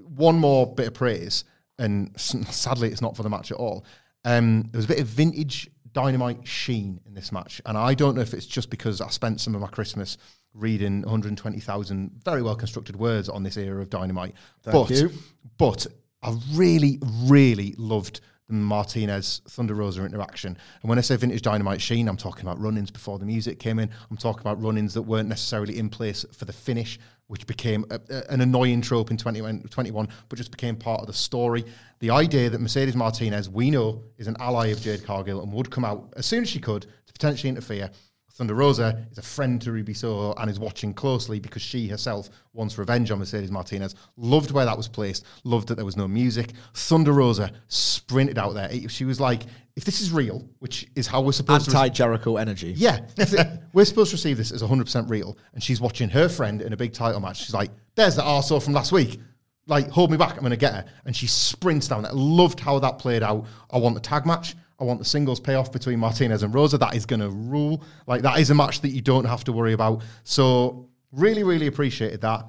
[0.06, 1.44] One more bit of praise,
[1.78, 3.84] and sadly it's not for the match at all.
[4.24, 8.14] Um, there was a bit of vintage dynamite sheen in this match, and I don't
[8.14, 10.18] know if it's just because I spent some of my Christmas
[10.54, 14.34] reading 120,000 very well constructed words on this era of dynamite.
[14.64, 15.10] but you.
[15.56, 15.86] but
[16.22, 20.56] I really, really loved the Martinez Thunder Rosa interaction.
[20.82, 23.58] And when I say vintage dynamite sheen, I'm talking about run ins before the music
[23.58, 23.90] came in.
[24.10, 26.98] I'm talking about run ins that weren't necessarily in place for the finish,
[27.28, 31.06] which became a, a- an annoying trope in 21, 21, but just became part of
[31.06, 31.64] the story.
[32.00, 35.70] The idea that Mercedes Martinez, we know, is an ally of Jade Cargill and would
[35.70, 37.90] come out as soon as she could to potentially interfere.
[38.32, 42.30] Thunder Rosa is a friend to Ruby Soho and is watching closely because she herself
[42.52, 43.96] wants revenge on Mercedes Martinez.
[44.16, 45.26] Loved where that was placed.
[45.42, 46.52] Loved that there was no music.
[46.72, 48.70] Thunder Rosa sprinted out there.
[48.88, 49.42] She was like,
[49.78, 51.76] if this is real, which is how we're supposed to.
[51.78, 52.74] Anti Jericho energy.
[52.76, 55.38] Yeah, it- we're supposed to receive this as 100% real.
[55.54, 57.44] And she's watching her friend in a big title match.
[57.44, 59.20] She's like, there's the arsehole from last week.
[59.68, 60.84] Like, hold me back, I'm going to get her.
[61.04, 62.12] And she sprints down there.
[62.12, 63.46] Loved how that played out.
[63.70, 64.56] I want the tag match.
[64.80, 66.76] I want the singles payoff between Martinez and Rosa.
[66.76, 67.84] That is going to rule.
[68.08, 70.02] Like, that is a match that you don't have to worry about.
[70.24, 72.46] So, really, really appreciated that.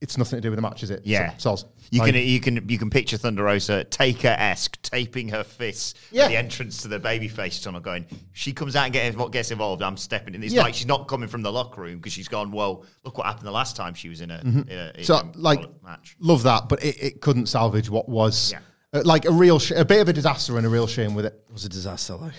[0.00, 1.02] It's nothing to do with the match, is it?
[1.04, 1.36] Yeah.
[1.36, 1.64] So, soz.
[1.90, 5.92] You Like, can you can you can picture Thunder Rosa Taker esque taping her fists
[6.10, 6.24] Yeah.
[6.24, 8.06] at the entrance to the babyface tunnel, going.
[8.32, 9.82] She comes out and gets what gets involved.
[9.82, 10.42] I'm stepping in.
[10.42, 10.62] It's Yeah.
[10.62, 12.50] like she's not coming from the locker room because she's gone.
[12.50, 15.16] Well, look what happened the last time she was in a, in a, in So,
[15.16, 16.16] a like, match.
[16.18, 18.60] love that, but it, it couldn't salvage what was Yeah.
[18.94, 21.26] uh, like a real, sh- a bit of a disaster and a real shame with
[21.26, 21.34] it.
[21.48, 22.14] It was a disaster.
[22.14, 22.32] Like.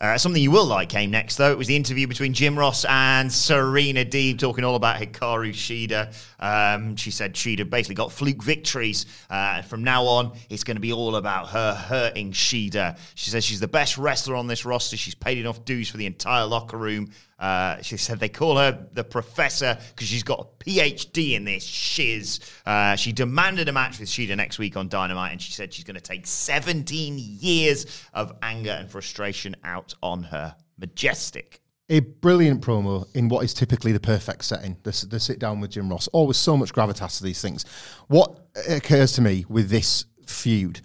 [0.00, 1.50] Uh, something you will like came next, though.
[1.50, 6.14] It was the interview between Jim Ross and Serena Deeb talking all about Hikaru Shida.
[6.38, 9.06] Um, she said Shida basically got fluke victories.
[9.28, 12.96] Uh, from now on, it's going to be all about her hurting Shida.
[13.16, 14.96] She says she's the best wrestler on this roster.
[14.96, 17.10] She's paid enough dues for the entire locker room.
[17.38, 21.62] Uh, she said they call her the professor because she's got a PhD in this
[21.62, 22.40] shiz.
[22.66, 25.84] Uh, she demanded a match with Shida next week on Dynamite, and she said she's
[25.84, 30.56] going to take 17 years of anger and frustration out on her.
[30.78, 31.60] Majestic.
[31.90, 34.76] A brilliant promo in what is typically the perfect setting.
[34.82, 36.06] The, the sit down with Jim Ross.
[36.08, 37.64] Always so much gravitas to these things.
[38.08, 38.36] What
[38.68, 40.80] occurs to me with this feud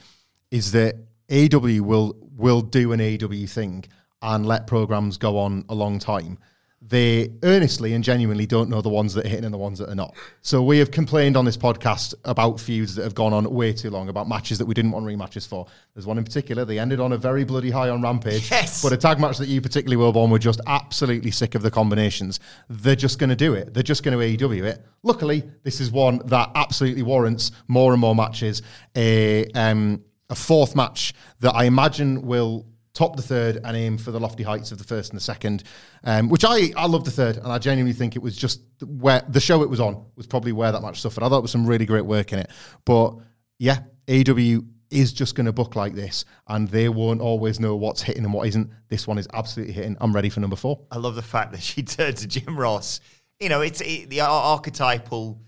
[0.49, 0.95] is that
[1.29, 3.85] AW will will do an AW thing
[4.23, 6.39] and let programs go on a long time.
[6.85, 9.89] They earnestly and genuinely don't know the ones that are hitting and the ones that
[9.89, 10.15] are not.
[10.41, 13.89] So we have complained on this podcast about feuds that have gone on way too
[13.89, 15.65] long, about matches that we didn't want rematches for.
[15.93, 16.65] There's one in particular.
[16.65, 18.51] They ended on a very bloody high on Rampage.
[18.51, 18.83] Yes.
[18.83, 21.71] But a tag match that you particularly were born were just absolutely sick of the
[21.71, 22.41] combinations.
[22.69, 23.73] They're just going to do it.
[23.73, 24.85] They're just going to AEW it.
[25.03, 28.61] Luckily, this is one that absolutely warrants more and more matches.
[28.97, 34.11] A um, a fourth match that I imagine will top the third and aim for
[34.11, 35.63] the lofty heights of the first and the second,
[36.03, 39.23] um, which I I love the third, and I genuinely think it was just where
[39.27, 41.23] the show it was on was probably where that match suffered.
[41.23, 42.51] I thought it was some really great work in it,
[42.85, 43.15] but
[43.59, 48.01] yeah, AEW is just going to book like this, and they won't always know what's
[48.01, 48.69] hitting and what isn't.
[48.89, 49.97] This one is absolutely hitting.
[49.99, 50.79] I'm ready for number four.
[50.91, 52.99] I love the fact that she turned to Jim Ross.
[53.39, 55.41] You know, it's it, the archetypal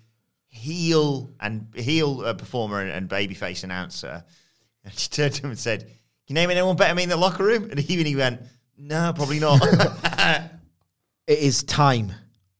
[0.47, 4.23] heel and heel uh, performer and, and babyface announcer.
[4.83, 5.95] And she turned to him and said, "Can
[6.27, 8.41] you name anyone better than me in the locker room?" And he even he went,
[8.77, 9.61] "No, probably not."
[11.27, 12.11] It is time.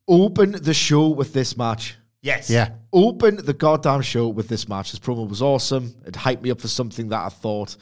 [0.07, 1.95] Open the show with this match.
[2.22, 4.91] yes, Yeah, Open the goddamn show with this match.
[4.91, 5.93] This promo was awesome.
[6.05, 7.78] It hyped me up for something that I thought,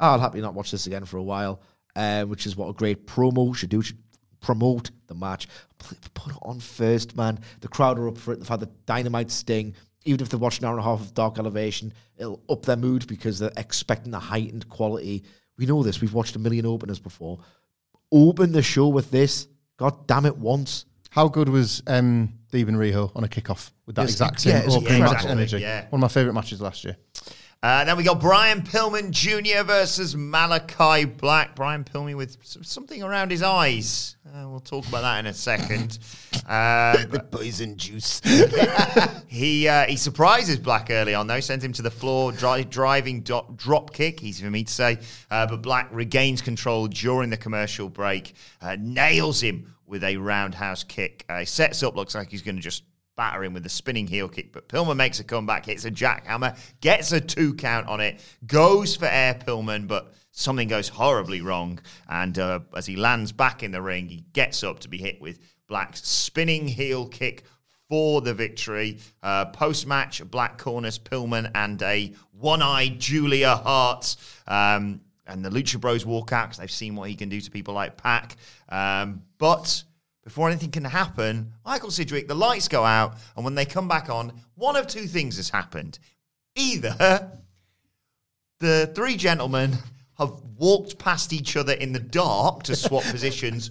[0.00, 1.60] "Oh, I'll happily not watch this again for a while,
[1.96, 3.82] uh, which is what a great promo should do.
[3.82, 3.98] Should
[4.40, 5.48] promote the match.
[5.78, 7.38] Put put it on first, man.
[7.60, 8.38] The crowd are up for it.
[8.38, 9.74] They've had the dynamite sting.
[10.04, 12.76] Even if they watch an hour and a half of Dark Elevation, it'll up their
[12.76, 15.24] mood because they're expecting a heightened quality.
[15.56, 16.00] We know this.
[16.00, 17.38] We've watched a million openers before.
[18.10, 19.46] Open the show with this.
[19.76, 20.84] God damn it, once.
[21.10, 24.64] how good was um, Deeb and Riho on a kickoff with that Yes, exact same
[24.64, 25.58] was opening match energy?
[25.58, 25.82] Yeah.
[25.90, 26.96] One of my favorite matches last year.
[27.62, 29.62] Uh, then we got Brian Pillman Jr.
[29.62, 31.54] versus Malachi Black.
[31.54, 34.16] Brian Pillman with something around his eyes.
[34.26, 35.98] Uh, we'll talk about that in a second.
[36.48, 38.20] Uh, but Poison juice.
[39.28, 43.20] he uh, he surprises Black early on though, sends him to the floor, dri- driving
[43.20, 44.24] do- drop kick.
[44.24, 44.98] Easy for me to say,
[45.30, 50.82] uh, but Black regains control during the commercial break, uh, nails him with a roundhouse
[50.82, 51.24] kick.
[51.28, 52.82] Uh, he sets up, looks like he's going to just
[53.16, 56.58] batter him with a spinning heel kick, but Pillman makes a comeback, hits a jackhammer,
[56.80, 61.78] gets a two count on it, goes for air Pillman, but something goes horribly wrong.
[62.08, 65.20] And uh, as he lands back in the ring, he gets up to be hit
[65.20, 65.38] with
[65.68, 67.44] Black's spinning heel kick
[67.88, 68.98] for the victory.
[69.22, 74.16] Uh, Post match, Black corners Pillman and a one eyed Julia Hart.
[74.46, 77.50] Um, and the Lucha Bros walk out because they've seen what he can do to
[77.50, 78.36] people like Pac.
[78.68, 79.82] Um, but
[80.22, 84.08] before anything can happen, Michael Sidgwick, the lights go out, and when they come back
[84.08, 85.98] on, one of two things has happened.
[86.54, 87.32] Either
[88.60, 89.72] the three gentlemen
[90.18, 93.70] have walked past each other in the dark to swap positions,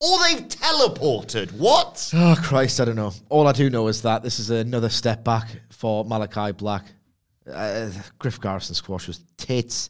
[0.00, 1.52] or they've teleported.
[1.52, 2.10] What?
[2.14, 3.12] Oh Christ, I don't know.
[3.30, 6.84] All I do know is that this is another step back for Malachi Black.
[7.50, 9.88] Uh, Griff Garrison squash was tits.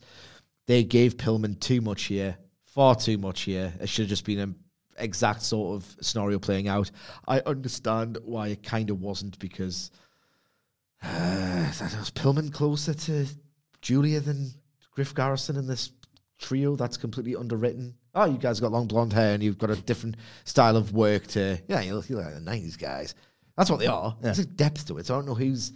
[0.66, 3.72] They gave Pillman too much here, far too much here.
[3.80, 4.54] It should have just been an
[4.98, 6.90] exact sort of scenario playing out.
[7.26, 9.90] I understand why it kind of wasn't because
[11.02, 13.26] uh, that was Pillman closer to
[13.82, 14.52] Julia than
[14.92, 15.92] Griff Garrison in this
[16.38, 17.94] trio that's completely underwritten.
[18.14, 21.26] Oh, you guys got long blonde hair and you've got a different style of work
[21.28, 21.60] to.
[21.68, 23.14] Yeah, you look, you look like the nineties guys.
[23.56, 24.16] That's what they are.
[24.20, 25.06] There's a depth to it.
[25.06, 25.72] So I don't know who's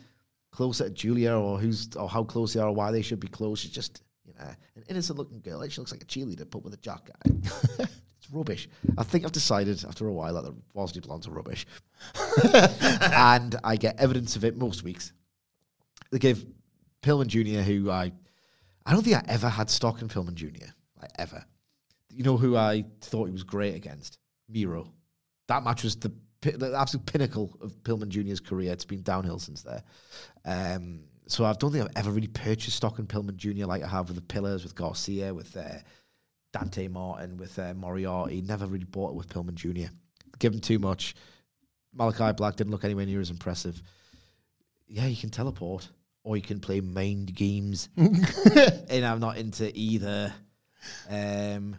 [0.50, 3.28] closer to Julia or who's or how close they are or why they should be
[3.28, 3.60] close.
[3.60, 4.02] She's just
[4.44, 5.66] know an innocent looking girl.
[5.68, 7.32] She looks like a cheerleader put with a jock guy.
[7.78, 8.68] it's rubbish.
[8.98, 11.66] I think I've decided after a while that the varsity blondes are rubbish,
[12.54, 15.12] and I get evidence of it most weeks.
[16.10, 16.44] They gave
[17.02, 18.12] Pillman Jr., who I
[18.86, 20.66] I don't think I ever had stock in Pillman Jr.
[21.00, 21.44] Like ever.
[22.08, 24.18] You know who I thought he was great against?
[24.48, 24.92] Miro.
[25.46, 26.12] That match was the,
[26.42, 28.72] the absolute pinnacle of Pillman Jr.'s career.
[28.72, 29.82] It's been downhill since there.
[30.44, 33.66] Um, so I don't think I've ever really purchased stock in Pillman Jr.
[33.66, 35.78] like I have with the Pillars, with Garcia, with uh,
[36.52, 38.42] Dante Martin, with uh, Moriarty.
[38.42, 39.92] Never really bought it with Pillman Jr.
[40.40, 41.14] Give him too much.
[41.92, 43.80] Malachi Black didn't look anywhere near as impressive.
[44.88, 45.88] Yeah, you can teleport,
[46.24, 47.88] or you can play mind games.
[47.96, 50.32] and I'm not into either.
[51.08, 51.76] Um,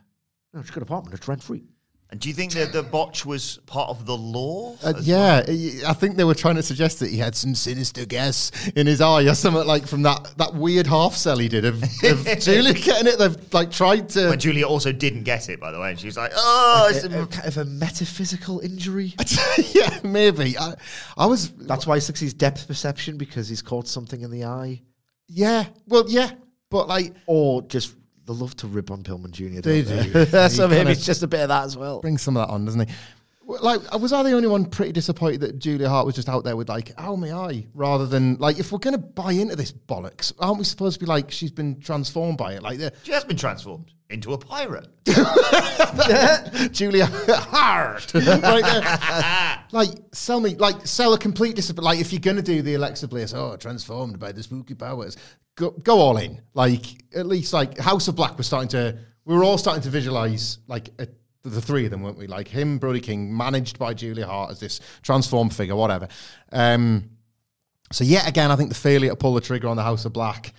[0.54, 1.18] no, just got an apartment.
[1.18, 1.64] It's rent free.
[2.12, 4.76] And do you think that the botch was part of the lore?
[4.84, 5.46] Uh, as yeah,
[5.88, 9.00] I think they were trying to suggest that he had some sinister gas in his
[9.00, 12.74] eye or something like from that, that weird half sell he did of, of Julia
[12.74, 13.18] getting it.
[13.18, 14.28] They've like tried to.
[14.28, 17.06] When Julia also didn't get it, by the way, and she was like, "Oh, it's
[17.06, 19.16] A, a a- kind of a metaphysical injury.
[19.72, 20.58] yeah, maybe.
[20.58, 20.74] I,
[21.18, 21.52] I was.
[21.52, 24.82] That's why he sucks his depth perception because he's caught something in the eye,
[25.30, 26.32] Yeah, well, yeah,
[26.70, 27.96] but like or just
[28.34, 29.62] the love to rip on Pillman Jr.
[29.62, 30.26] They do.
[30.50, 32.00] so He maybe it's just a bit of that as well.
[32.02, 32.96] bring some of that on, doesn't he?
[33.46, 36.44] Like, uh, was I the only one pretty disappointed that Julia Hart was just out
[36.44, 39.72] there with like, "Ow, my eye," rather than like, if we're gonna buy into this
[39.72, 42.64] bollocks, aren't we supposed to be like, she's been transformed by it?
[42.64, 44.88] Like, the she has been transformed into a pirate."
[46.72, 48.14] Julia Hart.
[48.14, 49.66] right uh, there.
[49.72, 51.86] like, sell me, like, sell a complete disappointment.
[51.86, 55.18] Like, if you're going to do the Alexa Bliss, oh, transformed by the spooky powers,
[55.56, 56.42] go, go all in.
[56.54, 56.86] Like,
[57.16, 60.60] at least, like, House of Black was starting to, we were all starting to visualize,
[60.68, 61.08] like, a,
[61.44, 62.28] the three of them, weren't we?
[62.28, 66.08] Like, him, Brody King, managed by Julia Hart as this transformed figure, whatever.
[66.52, 67.10] Um,
[67.92, 70.14] so, yet again, I think the failure to pull the trigger on the House of
[70.14, 70.54] Black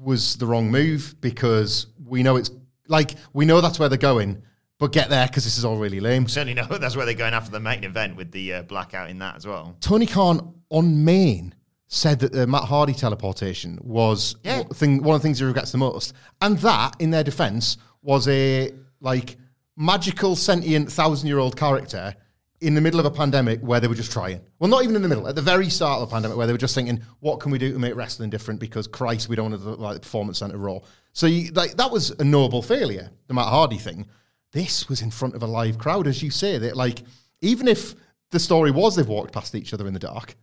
[0.00, 2.50] was the wrong move because we know it's
[2.88, 4.42] like we know that's where they're going,
[4.78, 6.26] but get there because this is all really lame.
[6.28, 6.64] Certainly, no.
[6.78, 9.46] That's where they're going after the main event with the uh, blackout in that as
[9.46, 9.76] well.
[9.80, 11.54] Tony Khan on main
[11.86, 14.62] said that the Matt Hardy teleportation was Yeah.
[14.74, 18.26] thing, one of the things he regrets the most, and that, in their defense, was
[18.28, 19.36] a like
[19.76, 22.14] magical sentient thousand year old character
[22.60, 24.40] in the middle of a pandemic where they were just trying.
[24.60, 26.52] Well, not even in the middle, at the very start of a pandemic where they
[26.52, 28.60] were just thinking, what can we do to make wrestling different?
[28.60, 30.78] Because Christ, we don't want to look like the performance center raw.
[31.12, 34.06] So you, like that was a noble failure, the Matt Hardy thing.
[34.52, 36.58] This was in front of a live crowd, as you say.
[36.58, 37.02] That like
[37.40, 37.94] even if
[38.30, 40.36] the story was they've walked past each other in the dark,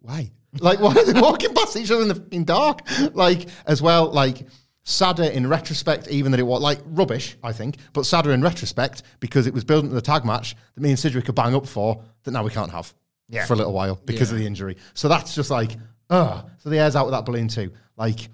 [0.00, 0.32] why?
[0.58, 2.80] Like, why are they walking past each other in the in dark?
[3.14, 4.46] Like, as well, like,
[4.84, 9.02] sadder in retrospect, even that it was like rubbish, I think, but sadder in retrospect
[9.20, 11.66] because it was building to the tag match that me and Sidgwick could bang up
[11.66, 12.92] for that now we can't have
[13.28, 13.44] Yeah.
[13.46, 14.76] for a little while because of the injury.
[14.94, 15.76] So that's just like,
[16.10, 16.48] ugh.
[16.58, 17.72] So the air's out with that balloon too.
[17.96, 18.28] Like,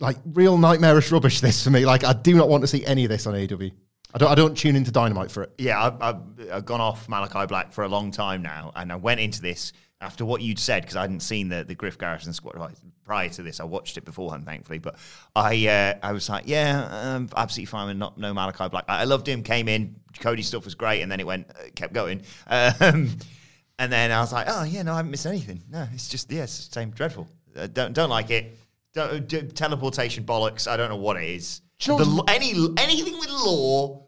[0.00, 1.40] like real nightmarish rubbish.
[1.40, 1.84] This for me.
[1.86, 3.68] Like, I do not want to see any of this on AW.
[4.14, 4.30] I don't.
[4.30, 5.52] I don't tune into Dynamite for it.
[5.58, 8.96] Yeah, I've, I've, I've gone off Malachi Black for a long time now, and I
[8.96, 12.32] went into this after what you'd said, because I hadn't seen the, the Griff Garrison
[12.32, 12.56] squad
[13.04, 13.58] prior to this.
[13.58, 14.78] I watched it beforehand, thankfully.
[14.78, 14.96] But
[15.34, 18.84] I uh, I was like, yeah, I'm absolutely fine with not, no Malachi Black.
[18.88, 21.92] I loved him, came in, Cody stuff was great, and then it went, uh, kept
[21.92, 22.22] going.
[22.46, 23.10] Um,
[23.78, 25.62] and then I was like, oh, yeah, no, I haven't missed anything.
[25.68, 27.28] No, it's just, yeah, it's the same dreadful.
[27.56, 28.56] Uh, don't, don't like it.
[28.94, 30.68] Don't, do, teleportation bollocks.
[30.68, 31.60] I don't know what it is.
[31.82, 34.04] You know The any anything with lore,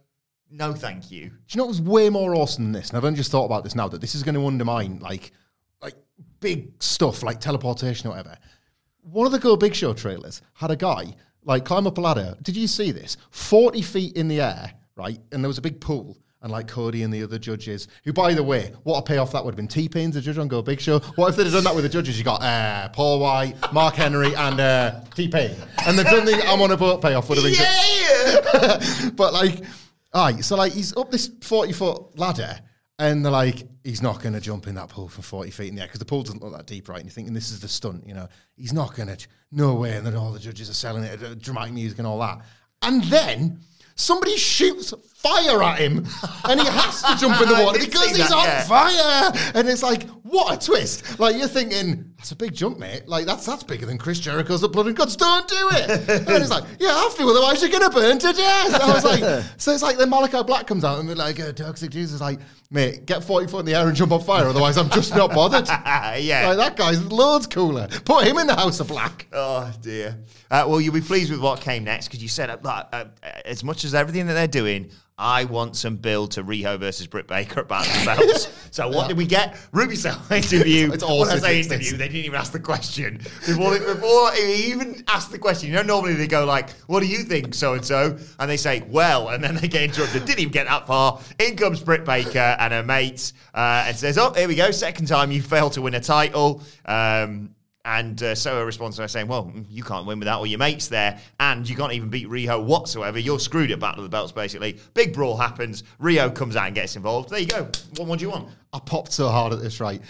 [0.51, 1.29] no, thank you.
[1.29, 2.89] Do you know what was way more awesome than this?
[2.89, 5.31] And I've only just thought about this now that this is going to undermine like
[5.83, 5.95] like
[6.41, 8.37] big stuff like teleportation or whatever.
[9.03, 11.15] One of the Go Big Show trailers had a guy
[11.45, 12.37] like climb up a ladder.
[12.43, 13.17] Did you see this?
[13.31, 15.19] Forty feet in the air, right?
[15.33, 16.19] And there was a big pool.
[16.43, 19.45] And like Cody and the other judges, who, by the way, what a payoff that
[19.45, 19.69] would have been.
[19.69, 21.01] T Pain's a judge on Go Big Show.
[21.17, 22.17] What if they'd have done that with the judges?
[22.17, 25.55] You got uh, Paul White, Mark Henry, and uh, T Pain.
[25.87, 27.53] And they've done the I'm on a boat payoff would have been.
[27.53, 29.11] Yeah!
[29.17, 29.63] but like,
[30.15, 32.59] aye, so like he's up this 40 foot ladder
[33.01, 35.75] and they're like, he's not going to jump in that pool from 40 feet in
[35.75, 36.97] the air because the pool doesn't look that deep, right?
[36.97, 39.97] And you're thinking this is the stunt, you know, he's not going to, no way.
[39.97, 42.43] And then all the judges are selling it, uh, dramatic music and all that.
[42.83, 43.61] And then
[43.95, 44.93] somebody shoots
[45.23, 46.07] fire at him
[46.45, 48.63] and he has to jump in the water because he's that, on yeah.
[48.65, 49.53] fire.
[49.55, 51.19] And it's like, what a twist.
[51.19, 53.07] Like you're thinking, that's a big jump, mate.
[53.07, 55.17] Like that's that's bigger than Chris Jericho's The Blood and Guts.
[55.17, 55.91] Don't do it.
[56.09, 58.81] and it's like, yeah, I have to, otherwise you're gonna burn to death.
[58.81, 61.53] I was like, so it's like then Malachi Black comes out and they're like, uh,
[61.53, 62.41] Toxic Jesus is like,
[62.71, 65.35] mate, get 40 foot in the air and jump on fire, otherwise I'm just not
[65.35, 65.69] bothered.
[66.23, 66.49] yeah.
[66.49, 67.89] Like that guy's loads cooler.
[68.05, 69.27] Put him in the House of Black.
[69.33, 70.17] Oh dear.
[70.51, 73.05] Uh, well, you'll be pleased with what came next because you said uh, uh,
[73.45, 74.91] as much as everything that they're doing,
[75.21, 78.49] I want some build to Riho versus Britt Baker of the Belts.
[78.71, 79.55] so what did we get?
[79.71, 80.91] Ruby Soho interview.
[80.91, 83.79] It's all when I say interview, they didn't even ask the question before.
[83.79, 87.07] They, before he even asked the question, you know, normally they go like, "What do
[87.07, 90.25] you think, so and so?" And they say, "Well," and then they get interrupted.
[90.25, 91.21] Didn't even get that far.
[91.39, 94.71] In comes Britt Baker and her mates uh, and says, "Oh, here we go.
[94.71, 97.55] Second time you failed to win a title." Um,
[97.85, 101.19] and uh, Soho responds her saying, Well, you can't win without all your mates there,
[101.39, 103.19] and you can't even beat Riho whatsoever.
[103.19, 104.79] You're screwed at Battle of the Belts, basically.
[104.95, 105.85] Big brawl happens.
[106.01, 107.31] Riho comes out and gets involved.
[107.31, 107.71] There you go.
[107.97, 108.49] What more do you want?
[108.73, 110.01] I popped so hard at this, right?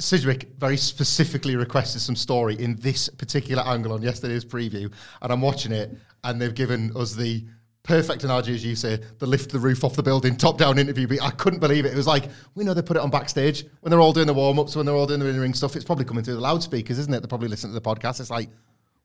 [0.00, 5.40] Sidgwick very specifically requested some story in this particular angle on yesterday's preview, and I'm
[5.40, 7.44] watching it, and they've given us the
[7.82, 11.06] perfect analogy, as you say, the lift the roof off the building, top down interview.
[11.06, 11.92] But I couldn't believe it.
[11.92, 14.34] It was like, we know they put it on backstage when they're all doing the
[14.34, 15.74] warm ups, when they're all doing the in ring stuff.
[15.76, 17.20] It's probably coming through the loudspeakers, isn't it?
[17.20, 18.20] They're probably listening to the podcast.
[18.20, 18.48] It's like,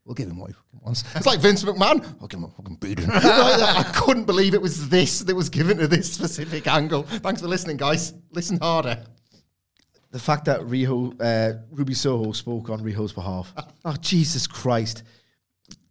[0.07, 1.03] We'll give him what he wants.
[1.15, 2.01] It's like Vince McMahon.
[2.21, 3.07] I'll give him a fucking beating.
[3.13, 3.75] Like that.
[3.77, 7.03] I couldn't believe it was this that was given to this specific angle.
[7.03, 8.13] Thanks for listening, guys.
[8.31, 9.03] Listen harder.
[10.11, 13.53] the fact that Riho, uh, Ruby Soho spoke on Riho's behalf.
[13.85, 15.03] oh, Jesus Christ.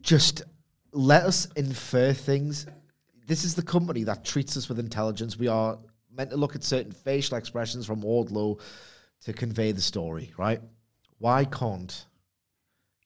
[0.00, 0.44] Just
[0.96, 2.66] let us infer things.
[3.26, 5.38] This is the company that treats us with intelligence.
[5.38, 5.78] We are
[6.10, 8.60] meant to look at certain facial expressions from Wardlow
[9.24, 10.60] to convey the story, right?
[11.18, 12.06] Why can't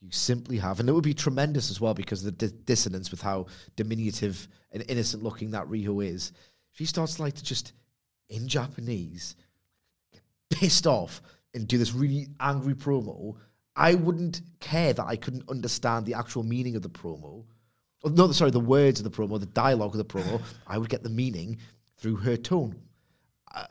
[0.01, 3.11] you simply have, and it would be tremendous as well because of the di- dissonance
[3.11, 6.33] with how diminutive and innocent looking that Riho is.
[6.73, 7.73] She starts like to just,
[8.29, 9.37] in Japanese,
[10.13, 11.21] get pissed off
[11.55, 13.37] and do this really angry promo,
[13.77, 17.45] I wouldn't care that I couldn't understand the actual meaning of the promo.
[18.05, 20.41] No, sorry, the words of the promo, the dialogue of the promo.
[20.67, 21.59] I would get the meaning
[21.99, 22.77] through her tone.
[23.55, 23.65] Uh,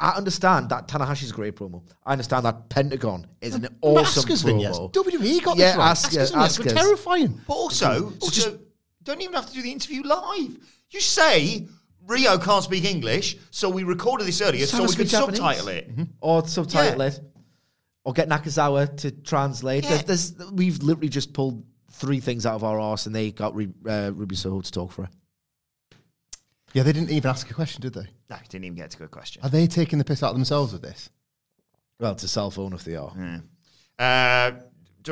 [0.00, 1.82] I understand that Tanahashi's a great promo.
[2.04, 4.46] I understand that Pentagon is an awesome Asuka's promo.
[4.46, 4.78] vignettes.
[4.78, 5.96] WWE got Yeah, this right.
[5.96, 6.72] Asuka- Asuka's were Asuka's.
[6.72, 7.40] terrifying.
[7.46, 8.58] But also, also
[9.02, 10.56] don't even have to do the interview live.
[10.90, 11.66] You say
[12.06, 15.38] Riho can't speak English, so we recorded this earlier Just so we us could Japanese.
[15.38, 15.90] subtitle it.
[16.20, 17.08] Or subtitle Yeah.
[17.08, 17.20] it.
[18.04, 19.84] Or get Nakazawa to translate.
[19.84, 20.02] Yeah.
[20.02, 21.64] There's, there's, we've literally just pulled
[21.94, 24.92] three things out of our arse and they got Ru- uh, Ruby Soho to talk
[24.92, 25.10] for her.
[26.72, 28.08] Yeah, they didn't even ask a question, did they?
[28.28, 29.42] No, didn't even get to a good question.
[29.44, 31.08] Are they taking the piss out of themselves with this?
[32.00, 33.12] Well, it's a cell phone if they are.
[33.98, 34.50] Uh,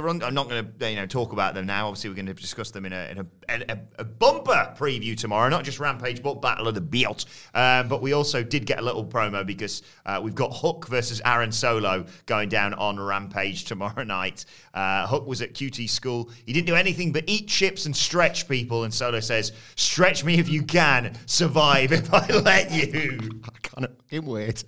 [0.01, 1.89] run, I'm not going to you know talk about them now.
[1.89, 5.51] Obviously, we're going to discuss them in a in a, a, a bumper preview tomorrow.
[5.51, 7.27] Not just Rampage, but Battle of the Belt.
[7.53, 11.21] Um, but we also did get a little promo because uh, we've got Hook versus
[11.27, 14.47] Aaron Solo going down on Rampage tomorrow night.
[14.73, 16.31] Uh, Hook was at QT school.
[16.47, 18.85] He didn't do anything but eat chips and stretch people.
[18.85, 21.19] And Solo says, "Stretch me if you can.
[21.27, 24.65] Survive if I let you." I can't fucking wait.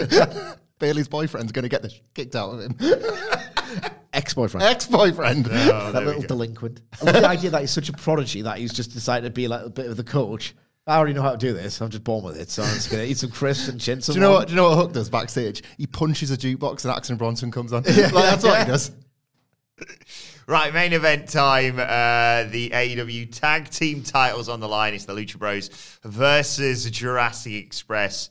[0.84, 2.76] Bailey's boyfriend's going to get the sh- kicked out of him.
[4.12, 4.62] Ex-boyfriend.
[4.66, 5.46] Ex-boyfriend.
[5.46, 6.82] that little delinquent.
[7.00, 9.48] I love the idea that he's such a prodigy that he's just decided to be
[9.48, 10.54] like a bit of the coach.
[10.86, 11.80] I already know how to do this.
[11.80, 14.00] I'm just born with it, so I'm just gonna eat some crisps and chin.
[14.00, 14.48] Do you know what?
[14.48, 15.62] Do you know what Hook does backstage?
[15.78, 17.82] He punches a jukebox and Action Bronson comes on.
[17.86, 18.90] Like, that's what he does.
[20.46, 21.78] Right, main event time.
[21.78, 24.92] Uh, the AEW tag team titles on the line.
[24.92, 25.70] It's the Lucha Bros
[26.04, 28.28] versus Jurassic Express.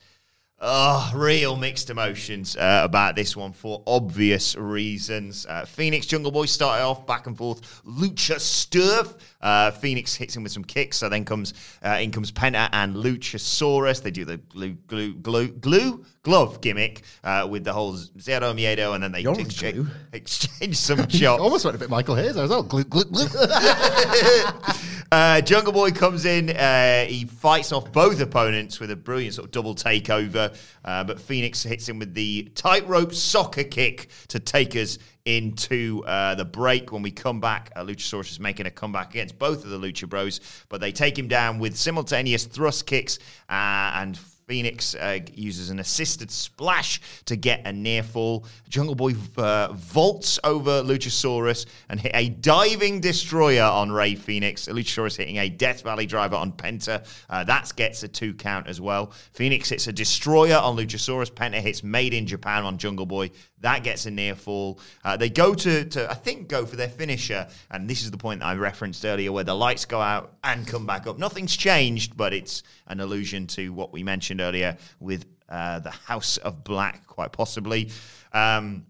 [0.66, 5.45] Oh, real mixed emotions uh, about this one for obvious reasons.
[5.45, 7.84] Uh, Phoenix Jungle Boy started off back and forth.
[7.84, 9.14] Lucha Sturf.
[9.41, 10.95] Uh, Phoenix hits him with some kicks.
[10.95, 11.53] So then comes
[11.84, 14.01] uh, in comes Penta and Luchasaurus.
[14.01, 18.95] They do the glue glue glue, glue glove gimmick uh, with the whole Zero Miedo,
[18.95, 21.41] and then they exchange, exchange some shots.
[21.41, 22.38] Almost went a bit Michael Hayes.
[22.38, 23.28] I was all glue, glue, glue.
[25.14, 26.49] Uh, Jungle Boy comes in.
[26.49, 30.57] Uh, he fights off both opponents with a brilliant sort of double takeover.
[30.84, 36.34] Uh, but Phoenix hits him with the tightrope soccer kick to take us into uh,
[36.34, 36.91] the break.
[36.91, 40.09] When we come back, uh, Luchasaurus is making a comeback against both of the Lucha
[40.09, 44.20] Bros, but they take him down with simultaneous thrust kicks uh, and.
[44.54, 48.45] Phoenix uh, uses an assisted splash to get a near fall.
[48.70, 54.68] Jungle Boy uh, vaults over Luchasaurus and hit a diving destroyer on Ray Phoenix.
[54.68, 57.04] Luchasaurus hitting a Death Valley driver on Penta.
[57.32, 59.12] Uh, that gets a two count as well.
[59.32, 61.32] Phoenix hits a destroyer on Luchasaurus.
[61.32, 63.32] Penta hits Made in Japan on Jungle Boy.
[63.64, 64.80] That gets a near fall.
[65.05, 67.47] Uh, they go to, to, I think, go for their finisher.
[67.72, 70.68] And this is the point that I referenced earlier where the lights go out and
[70.68, 71.18] come back up.
[71.18, 76.36] Nothing's changed, but it's an allusion to what we mentioned earlier with uh, the House
[76.38, 77.89] of Black, quite possibly.
[78.34, 78.86] Um,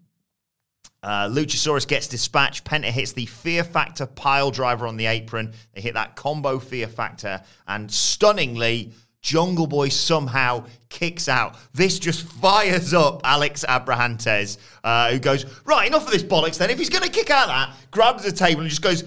[1.04, 2.66] uh, Luchasaurus gets dispatched.
[2.66, 5.54] Penta hits the Fear Factor pile driver on the apron.
[5.74, 8.94] They hit that combo Fear Factor, and stunningly,
[9.24, 11.56] Jungle Boy somehow kicks out.
[11.74, 16.70] This just fires up Alex Abrahantes, uh, who goes, Right, enough of this bollocks then.
[16.70, 19.04] If he's going to kick out that, grabs the table and just goes,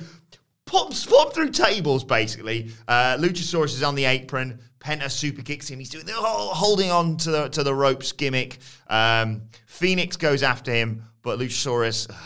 [0.64, 0.92] pop
[1.32, 2.70] through tables, basically.
[2.88, 4.58] Uh, Luchasaurus is on the apron.
[4.80, 5.78] Penta super kicks him.
[5.78, 8.58] He's doing the whole holding on to the to the ropes gimmick.
[8.88, 12.16] Um, Phoenix goes after him, but Luchasaurus ugh,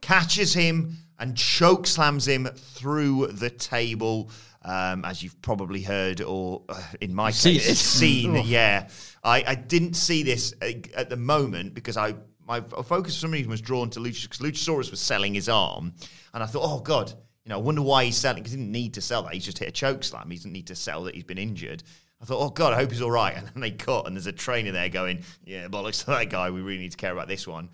[0.00, 4.30] catches him and choke slams him through the table.
[4.62, 7.76] Um, as you've probably heard, or uh, in my case, it.
[7.76, 8.34] seen.
[8.44, 8.88] yeah,
[9.22, 12.14] I, I didn't see this at the moment because I
[12.48, 15.92] my focus for some reason was drawn to because Luchasaurus was selling his arm,
[16.34, 17.12] and I thought, oh god,
[17.44, 19.34] you know, I wonder why he's selling because he didn't need to sell that.
[19.34, 20.30] He's just hit a choke slam.
[20.30, 21.82] He doesn't need to sell that he's been injured.
[22.20, 23.34] I thought, oh god, I hope he's all right.
[23.36, 26.50] And then they cut, and there's a trainer there going, yeah, bollocks to that guy.
[26.50, 27.68] We really need to care about this one.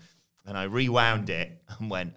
[0.45, 2.13] And I rewound it and went,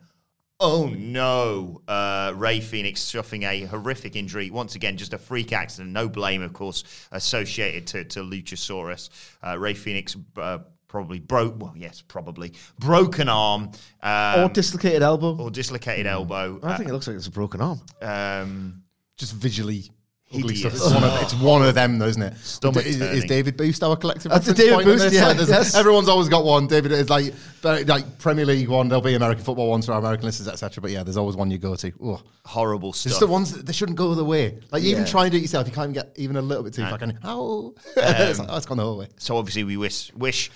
[0.61, 4.51] oh no, uh, Ray Phoenix suffering a horrific injury.
[4.51, 5.93] Once again, just a freak accident.
[5.93, 9.11] No blame, of course, associated to, to Luchasaurus.
[9.47, 10.17] Uh, Ray Phoenix.
[10.37, 15.37] Uh, Probably broke, well, yes, probably broken arm, um, or dislocated elbow.
[15.37, 16.59] or dislocated elbow.
[16.63, 17.83] I think it looks like it's a broken arm.
[18.01, 18.83] Um,
[19.19, 19.91] Just visually
[20.31, 20.63] Hideous.
[20.63, 22.37] It's one, of, it's one of them, though, isn't it?
[22.37, 23.25] Stomach is, is.
[23.25, 25.75] David Busst our collective That's a David point Busst, yeah, Like, yes.
[25.75, 26.67] Everyone's always got one.
[26.67, 28.89] David is like like Premier League one.
[28.89, 30.83] There'll be American football ones for our American listeners, etc.
[30.83, 31.93] But yeah, there's always one you go to.
[32.05, 32.21] Ugh.
[32.45, 33.11] horrible It's stuff.
[33.13, 34.59] just the ones that they shouldn't go the way.
[34.71, 35.11] Like you even Yeah.
[35.11, 36.99] try and do it yourself, you can't even get even a little bit too far.
[36.99, 37.19] Can you?
[37.25, 37.75] Ow.
[37.97, 39.09] it's, um, like, oh, it's gone the whole way.
[39.17, 40.51] so obviously we wish wish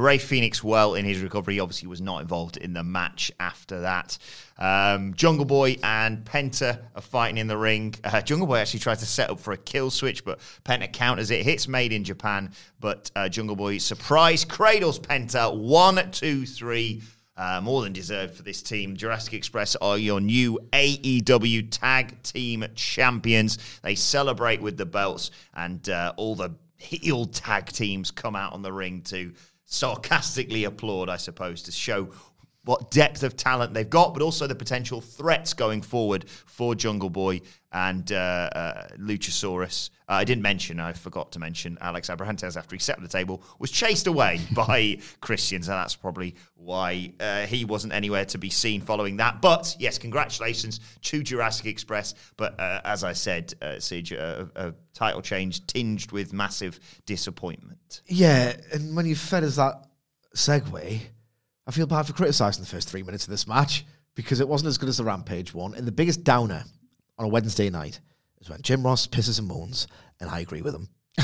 [0.00, 1.60] Ray Phoenix well in his recovery.
[1.60, 4.18] Obviously was not involved in the match after that.
[4.58, 7.94] Um, Jungle Boy and Penta are fighting in the ring.
[8.02, 11.30] Uh, Jungle Boy actually tries to set up for a kill switch, but Penta counters
[11.30, 11.44] it.
[11.44, 15.56] Hits made in Japan, but uh, Jungle Boy surprise cradles Penta.
[15.56, 17.02] One, two, three.
[17.36, 18.96] Uh, more than deserved for this team.
[18.96, 23.58] Jurassic Express are your new AEW Tag Team Champions.
[23.82, 28.62] They celebrate with the belts, and uh, all the heel tag teams come out on
[28.62, 29.32] the ring to
[29.66, 32.10] sarcastically applaud, I suppose, to show
[32.64, 37.10] what depth of talent they've got, but also the potential threats going forward for Jungle
[37.10, 37.42] Boy
[37.72, 38.14] and uh,
[38.54, 39.90] uh, Luchasaurus.
[40.08, 43.42] Uh, I didn't mention, I forgot to mention, Alex Abrahantes after he set the table
[43.58, 48.48] was chased away by Christians, and that's probably why uh, he wasn't anywhere to be
[48.48, 49.42] seen following that.
[49.42, 52.14] But yes, congratulations to Jurassic Express.
[52.36, 58.02] But uh, as I said, uh, Siege, a, a title change tinged with massive disappointment.
[58.06, 59.86] Yeah, and when you fed us that
[60.36, 61.00] segue,
[61.66, 63.84] I feel bad for criticising the first three minutes of this match
[64.14, 65.74] because it wasn't as good as the Rampage one.
[65.74, 66.64] And the biggest downer
[67.18, 68.00] on a Wednesday night
[68.40, 69.86] is when Jim Ross pisses and moans,
[70.20, 70.88] and I agree with him.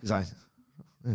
[0.00, 0.26] He's like,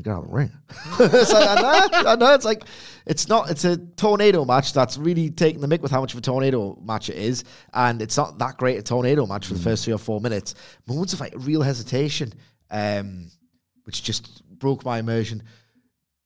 [0.03, 0.51] get out of the ring.
[0.99, 2.33] it's like, I know, I know.
[2.33, 2.63] It's like
[3.05, 3.49] it's not.
[3.49, 6.77] It's a tornado match that's really taking the mick with how much of a tornado
[6.83, 7.43] match it is,
[7.73, 10.55] and it's not that great a tornado match for the first three or four minutes.
[10.87, 12.33] Moments of like real hesitation,
[12.69, 13.31] um,
[13.83, 15.43] which just broke my immersion.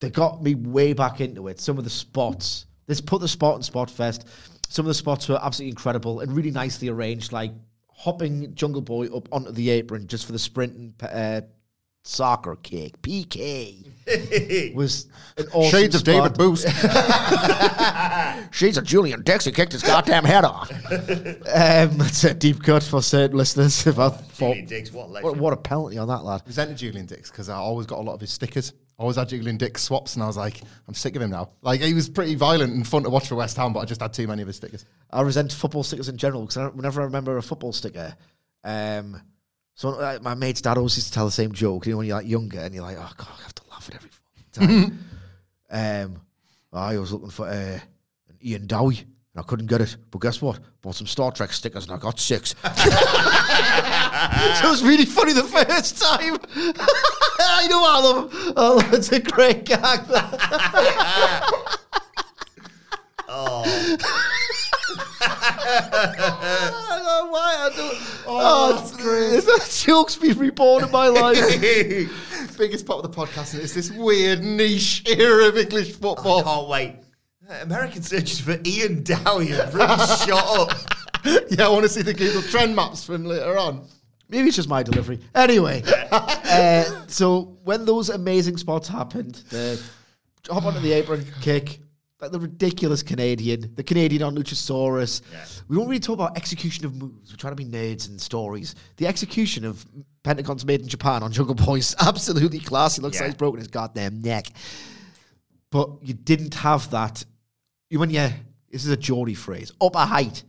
[0.02, 1.60] They got me way back into it.
[1.60, 2.66] Some of the spots.
[2.88, 4.26] Let's put the spot in Spot Fest.
[4.68, 7.52] Some of the spots were absolutely incredible and really nicely arranged, like
[7.94, 11.42] hopping Jungle Boy up onto the apron just for the sprint and uh,
[12.02, 13.00] soccer kick.
[13.00, 15.06] PK was
[15.36, 16.34] an awesome Shades of spot.
[16.34, 16.66] David Busst.
[18.52, 20.68] Shades of Julian Dixie kicked his goddamn head off.
[20.90, 23.86] um, that's a deep cut for certain listeners.
[23.86, 26.42] If I thought, Julian Dicks, what a what, what a penalty on that lad.
[26.44, 29.56] resented Julian Dicks because I always got a lot of his stickers always had Julian
[29.56, 31.50] Dicks swaps, and I was like, I'm sick of him now.
[31.62, 34.00] Like he was pretty violent and fun to watch for West Ham, but I just
[34.00, 34.84] had too many of his stickers.
[35.10, 38.14] I resent football stickers in general because whenever I remember a football sticker,
[38.64, 39.20] um,
[39.74, 41.86] so my mate's dad always used to tell the same joke.
[41.86, 43.88] You know, when you're like younger and you're like, oh god, I have to laugh
[43.88, 44.10] at every
[44.52, 45.04] time.
[45.70, 46.20] um,
[46.72, 47.80] I was looking for uh,
[48.28, 49.04] an Ian Dowie
[49.34, 49.96] and I couldn't get it.
[50.10, 50.60] But guess what?
[50.82, 52.50] Bought some Star Trek stickers and I got six.
[52.62, 52.64] so
[54.66, 56.36] it was really funny the first time.
[56.54, 58.52] I know I love him.
[58.56, 60.00] I love It's a great gag.
[63.28, 63.96] oh.
[65.24, 67.90] I don't know why I do.
[68.26, 69.44] Oh, oh, that's great.
[69.44, 71.38] That joke's been reborn in my life.
[72.58, 76.40] Biggest part of the podcast, is this weird niche era of English football.
[76.40, 77.01] I Can't wait.
[77.60, 79.88] American searches for Ian Dowie have really
[80.26, 80.70] shot up.
[81.50, 83.86] yeah, I want to see the Google trend maps from later on.
[84.28, 85.20] Maybe it's just my delivery.
[85.34, 89.80] Anyway, uh, so when those amazing spots happened, the
[90.48, 91.80] hop onto the apron, kick,
[92.20, 95.20] like the ridiculous Canadian, the Canadian on Luchasaurus.
[95.68, 97.30] We don't really talk about execution of moves.
[97.32, 98.74] We're trying to be nerds and stories.
[98.96, 99.84] The execution of
[100.22, 103.02] Pentagon's made in Japan on Jungle Boy's absolutely classy.
[103.02, 103.22] Looks Yeah.
[103.24, 104.46] like he's broken his goddamn neck.
[105.70, 107.24] But you didn't have that.
[107.92, 108.26] You when you
[108.70, 110.44] this is a Geordie phrase, upper height.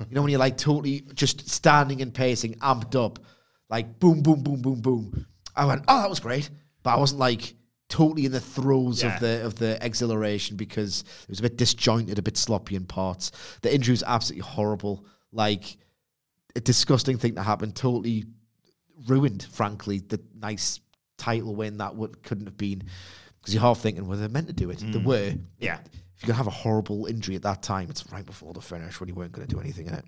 [0.00, 3.20] You know when you're like totally just standing and pacing, amped up,
[3.70, 5.26] like boom, boom, boom, boom, boom.
[5.54, 6.50] I went, oh, that was great,
[6.82, 7.54] but I wasn't like
[7.88, 9.14] totally in the throes Yeah.
[9.14, 12.84] of the of the exhilaration because it was a bit disjointed, a bit sloppy in
[12.84, 13.30] parts.
[13.62, 15.76] The injury was absolutely horrible, like
[16.56, 17.70] a disgusting thing to happen.
[17.70, 18.24] Totally
[19.06, 20.80] ruined, frankly, the nice
[21.16, 22.82] title win that would couldn't have been
[23.38, 24.78] because you're half thinking, well, they're meant to do it.
[24.80, 25.04] They mm.
[25.04, 25.34] were.
[25.60, 25.78] Yeah.
[26.18, 28.98] If you're gonna have a horrible injury at that time, it's right before the finish
[28.98, 30.04] when you weren't gonna do anything in it.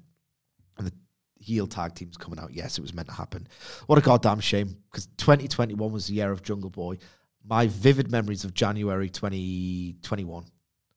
[0.77, 0.93] And the
[1.39, 2.53] heel tag team's coming out.
[2.53, 3.47] Yes, it was meant to happen.
[3.87, 4.77] What a goddamn shame.
[4.91, 6.99] Because 2021 was the year of Jungle Boy.
[7.45, 10.47] My vivid memories of January 2021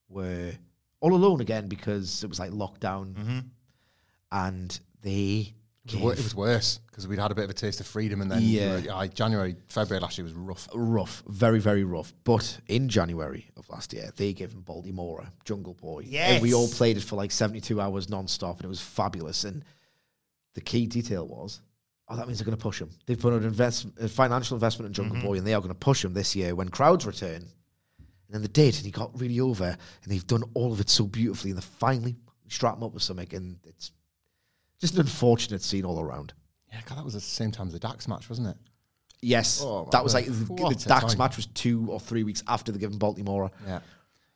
[0.09, 0.51] were
[0.99, 3.13] all alone again because it was like lockdown.
[3.13, 3.39] Mm-hmm.
[4.31, 5.53] And they
[5.85, 7.87] It was, wor- it was worse because we'd had a bit of a taste of
[7.87, 8.77] freedom, and then Yeah.
[8.77, 10.69] we were- aye, January, February last year was rough.
[10.73, 12.13] rough, very, very rough.
[12.23, 16.07] But in January of last year, they gave him Baltimore, Jungle Boy.
[16.13, 19.43] And we all played it for like 72 hours non-stop, and it was fabulous.
[19.43, 19.65] And
[20.53, 21.59] the key detail was,
[22.07, 22.91] oh, that means they're going to push him.
[23.05, 25.27] They've put an invest, a financial investment in Jungle mm-hmm.
[25.27, 27.41] Boy, and they are going to push him this year when crowds return.
[27.41, 30.89] And then they did, and he got really over, and they've done all of it
[30.89, 32.15] so beautifully, and they finally
[32.47, 33.91] strap him up with something, and it's
[34.83, 36.33] just an unfortunate scene all around.
[36.69, 38.57] Yeah, God, that was the same time as the Dax match, wasn't it?
[39.21, 41.17] Yes, Oh, that was like the, What the Dax time.
[41.17, 43.49] match was two or three weeks after the given Baltimore.
[43.65, 43.79] Yeah,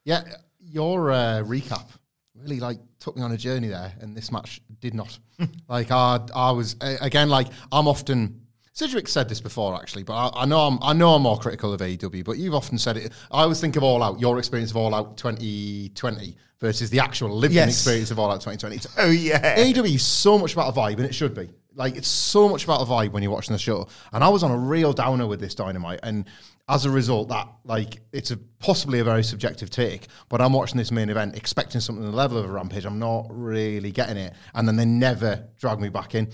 [0.06, 0.24] yeah.
[0.61, 1.86] Your uh, recap
[2.34, 5.19] really like took me on a journey there, and this match did not.
[5.68, 8.47] like I, I was uh, again like I'm often.
[8.77, 11.73] Sidgwick said this before actually, but I, I know I'm I know I'm more critical
[11.73, 13.11] of AEW, but you've often said it.
[13.31, 17.31] I always think of All Out, your experience of All Out 2020 versus the actual
[17.35, 17.69] lived-in Yes.
[17.69, 18.79] experience of All Out 2020.
[18.99, 19.57] Oh, yeah.
[19.57, 21.49] AEW is so much about a vibe, and it should be.
[21.73, 23.87] Like it's so much about a vibe when you're watching the show.
[24.13, 26.25] And I was on a real downer with this dynamite, and
[26.69, 30.05] as a result, that like it's a possibly a very subjective take.
[30.29, 32.85] But I'm watching this main event expecting something on the level of a rampage.
[32.85, 36.31] I'm not really getting it, and then they never drag me back in.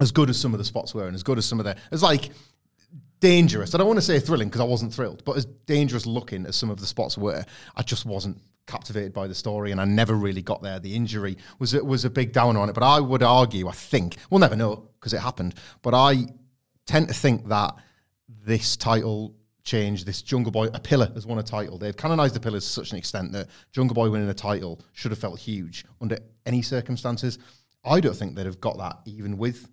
[0.00, 1.76] As good as some of the spots were, and as good as some of the,
[1.92, 2.30] it's like
[3.20, 3.74] dangerous.
[3.74, 6.56] I don't want to say thrilling because I wasn't thrilled, but as dangerous looking as
[6.56, 7.44] some of the spots were,
[7.76, 10.78] I just wasn't captivated by the story, and I never really got there.
[10.78, 14.16] The injury was was a big downer on it, but I would argue, I think
[14.30, 16.26] we'll never know because it happened, but I
[16.86, 17.74] tend to think that
[18.28, 21.78] this title change, this Jungle Boy, a pillar has won a title.
[21.78, 25.10] They've canonized the pillars to such an extent that Jungle Boy winning a title should
[25.10, 27.38] have felt huge under any circumstances.
[27.84, 29.68] I don't think they'd have got that even with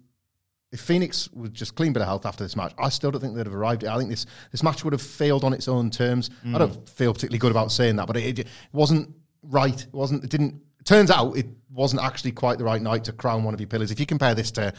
[0.72, 3.35] if Phoenix was just clean bit of health after this match, I still don't think
[3.35, 3.85] they'd have arrived.
[3.85, 6.30] I think this this match would have failed on its own terms.
[6.56, 9.81] I don't feel particularly good about saying that, but it, it wasn't right.
[9.81, 10.23] It wasn't.
[10.23, 10.61] It didn't.
[10.84, 13.91] Turns out it wasn't actually quite the right night to crown one of your pillars.
[13.91, 14.73] If you compare this to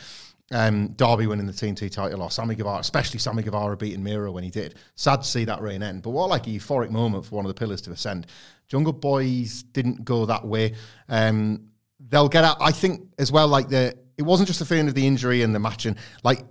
[0.53, 4.45] um, Darby winning the TNT title or Sammy Guevara, especially Sammy Guevara beating Miro when
[4.45, 6.03] he did, sad to see that reign end.
[6.03, 8.27] But what like a euphoric moment for one of the pillars to ascend.
[8.67, 10.75] Jungle Boys didn't go that way.
[11.09, 11.69] Um,
[12.01, 12.59] they'll get out.
[12.61, 15.55] I think as well, like the it wasn't just the feeling of the injury and
[15.55, 16.45] the match, and like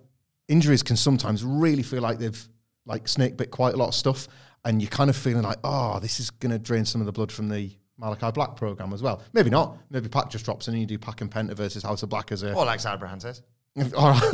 [0.48, 2.48] injuries can sometimes really feel like they've
[2.86, 4.28] like snake bit quite a lot of stuff,
[4.66, 7.12] and you're kind of feeling like, oh, this is going to drain some of the
[7.12, 7.70] blood from the
[8.00, 9.22] Malachi Black program as well.
[9.34, 9.78] Maybe not.
[9.90, 12.32] Maybe PAC just drops in and you do PAC and Penta versus House of Black
[12.32, 13.42] as a Or like Cyberhan says.
[13.76, 13.84] or,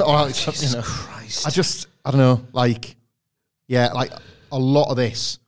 [0.05, 0.84] or you know,
[1.45, 2.95] I just, I don't know, like,
[3.68, 4.11] yeah, like
[4.51, 5.39] a lot of this,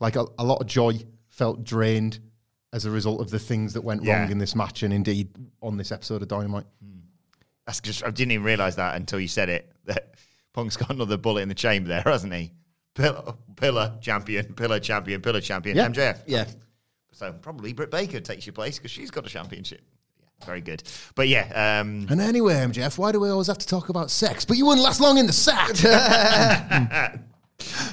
[0.00, 0.94] like a, a lot of joy
[1.28, 2.20] felt drained
[2.72, 4.20] as a result of the things that went Yeah.
[4.22, 5.28] wrong in this match and indeed
[5.60, 6.66] on this episode of Dynamite.
[6.82, 6.98] Hmm.
[7.66, 9.70] That's just, I didn't even realize that until you said it.
[9.86, 10.14] That
[10.52, 12.52] Punk's got another bullet in the chamber there, hasn't he?
[12.94, 15.88] pillar, pillar champion, pillar champion, pillar champion, Yeah.
[15.88, 16.20] MJF.
[16.26, 16.46] Yeah.
[17.12, 19.82] So probably Britt Baker takes your place because she's got a championship.
[20.18, 20.82] Yeah, very good.
[21.14, 24.44] But yeah, um, And anyway, MJF, why do we always have to talk about sex?
[24.44, 25.72] But you wouldn't last long in the sack.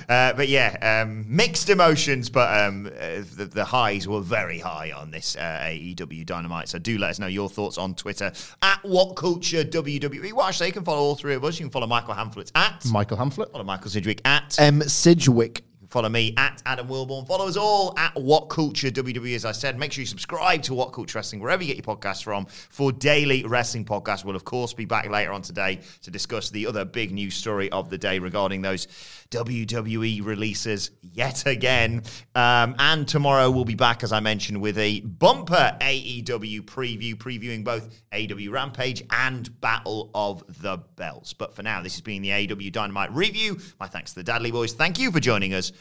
[0.09, 4.91] Uh, but yeah, um, mixed emotions, but um, uh, the, the highs were very high
[4.91, 6.69] on this uh, AEW Dynamite.
[6.69, 8.31] So do let us know your thoughts on Twitter
[8.61, 10.33] at What Culture WWE.
[10.33, 11.59] Well, actually, you can follow all three of us.
[11.59, 13.51] You can follow Michael Hamflett at Michael Hamflett.
[13.51, 14.81] follow Michael Sidgwick at M.
[14.81, 15.63] Sidgwick.
[15.93, 17.27] Follow me at Adam Wilborn.
[17.27, 19.35] Follow us all at What Culture WWE.
[19.35, 21.95] As I said, make sure you subscribe to What Culture Wrestling wherever you get your
[21.95, 24.25] podcasts from for daily wrestling podcasts.
[24.25, 27.71] We'll, of course, be back later on today to discuss the other big news story
[27.71, 28.87] of the day regarding those
[29.29, 32.01] WWE releases yet again.
[32.35, 37.63] Um, and tomorrow we'll be back, as I mentioned, with a bumper AEW preview, previewing
[37.63, 41.33] both AEW Rampage and Battle of the Belts.
[41.33, 43.59] But for now, this has been the AEW Dynamite review.
[43.79, 44.73] My thanks to the Dadley Boys.
[44.73, 45.71] Thank you for joining us,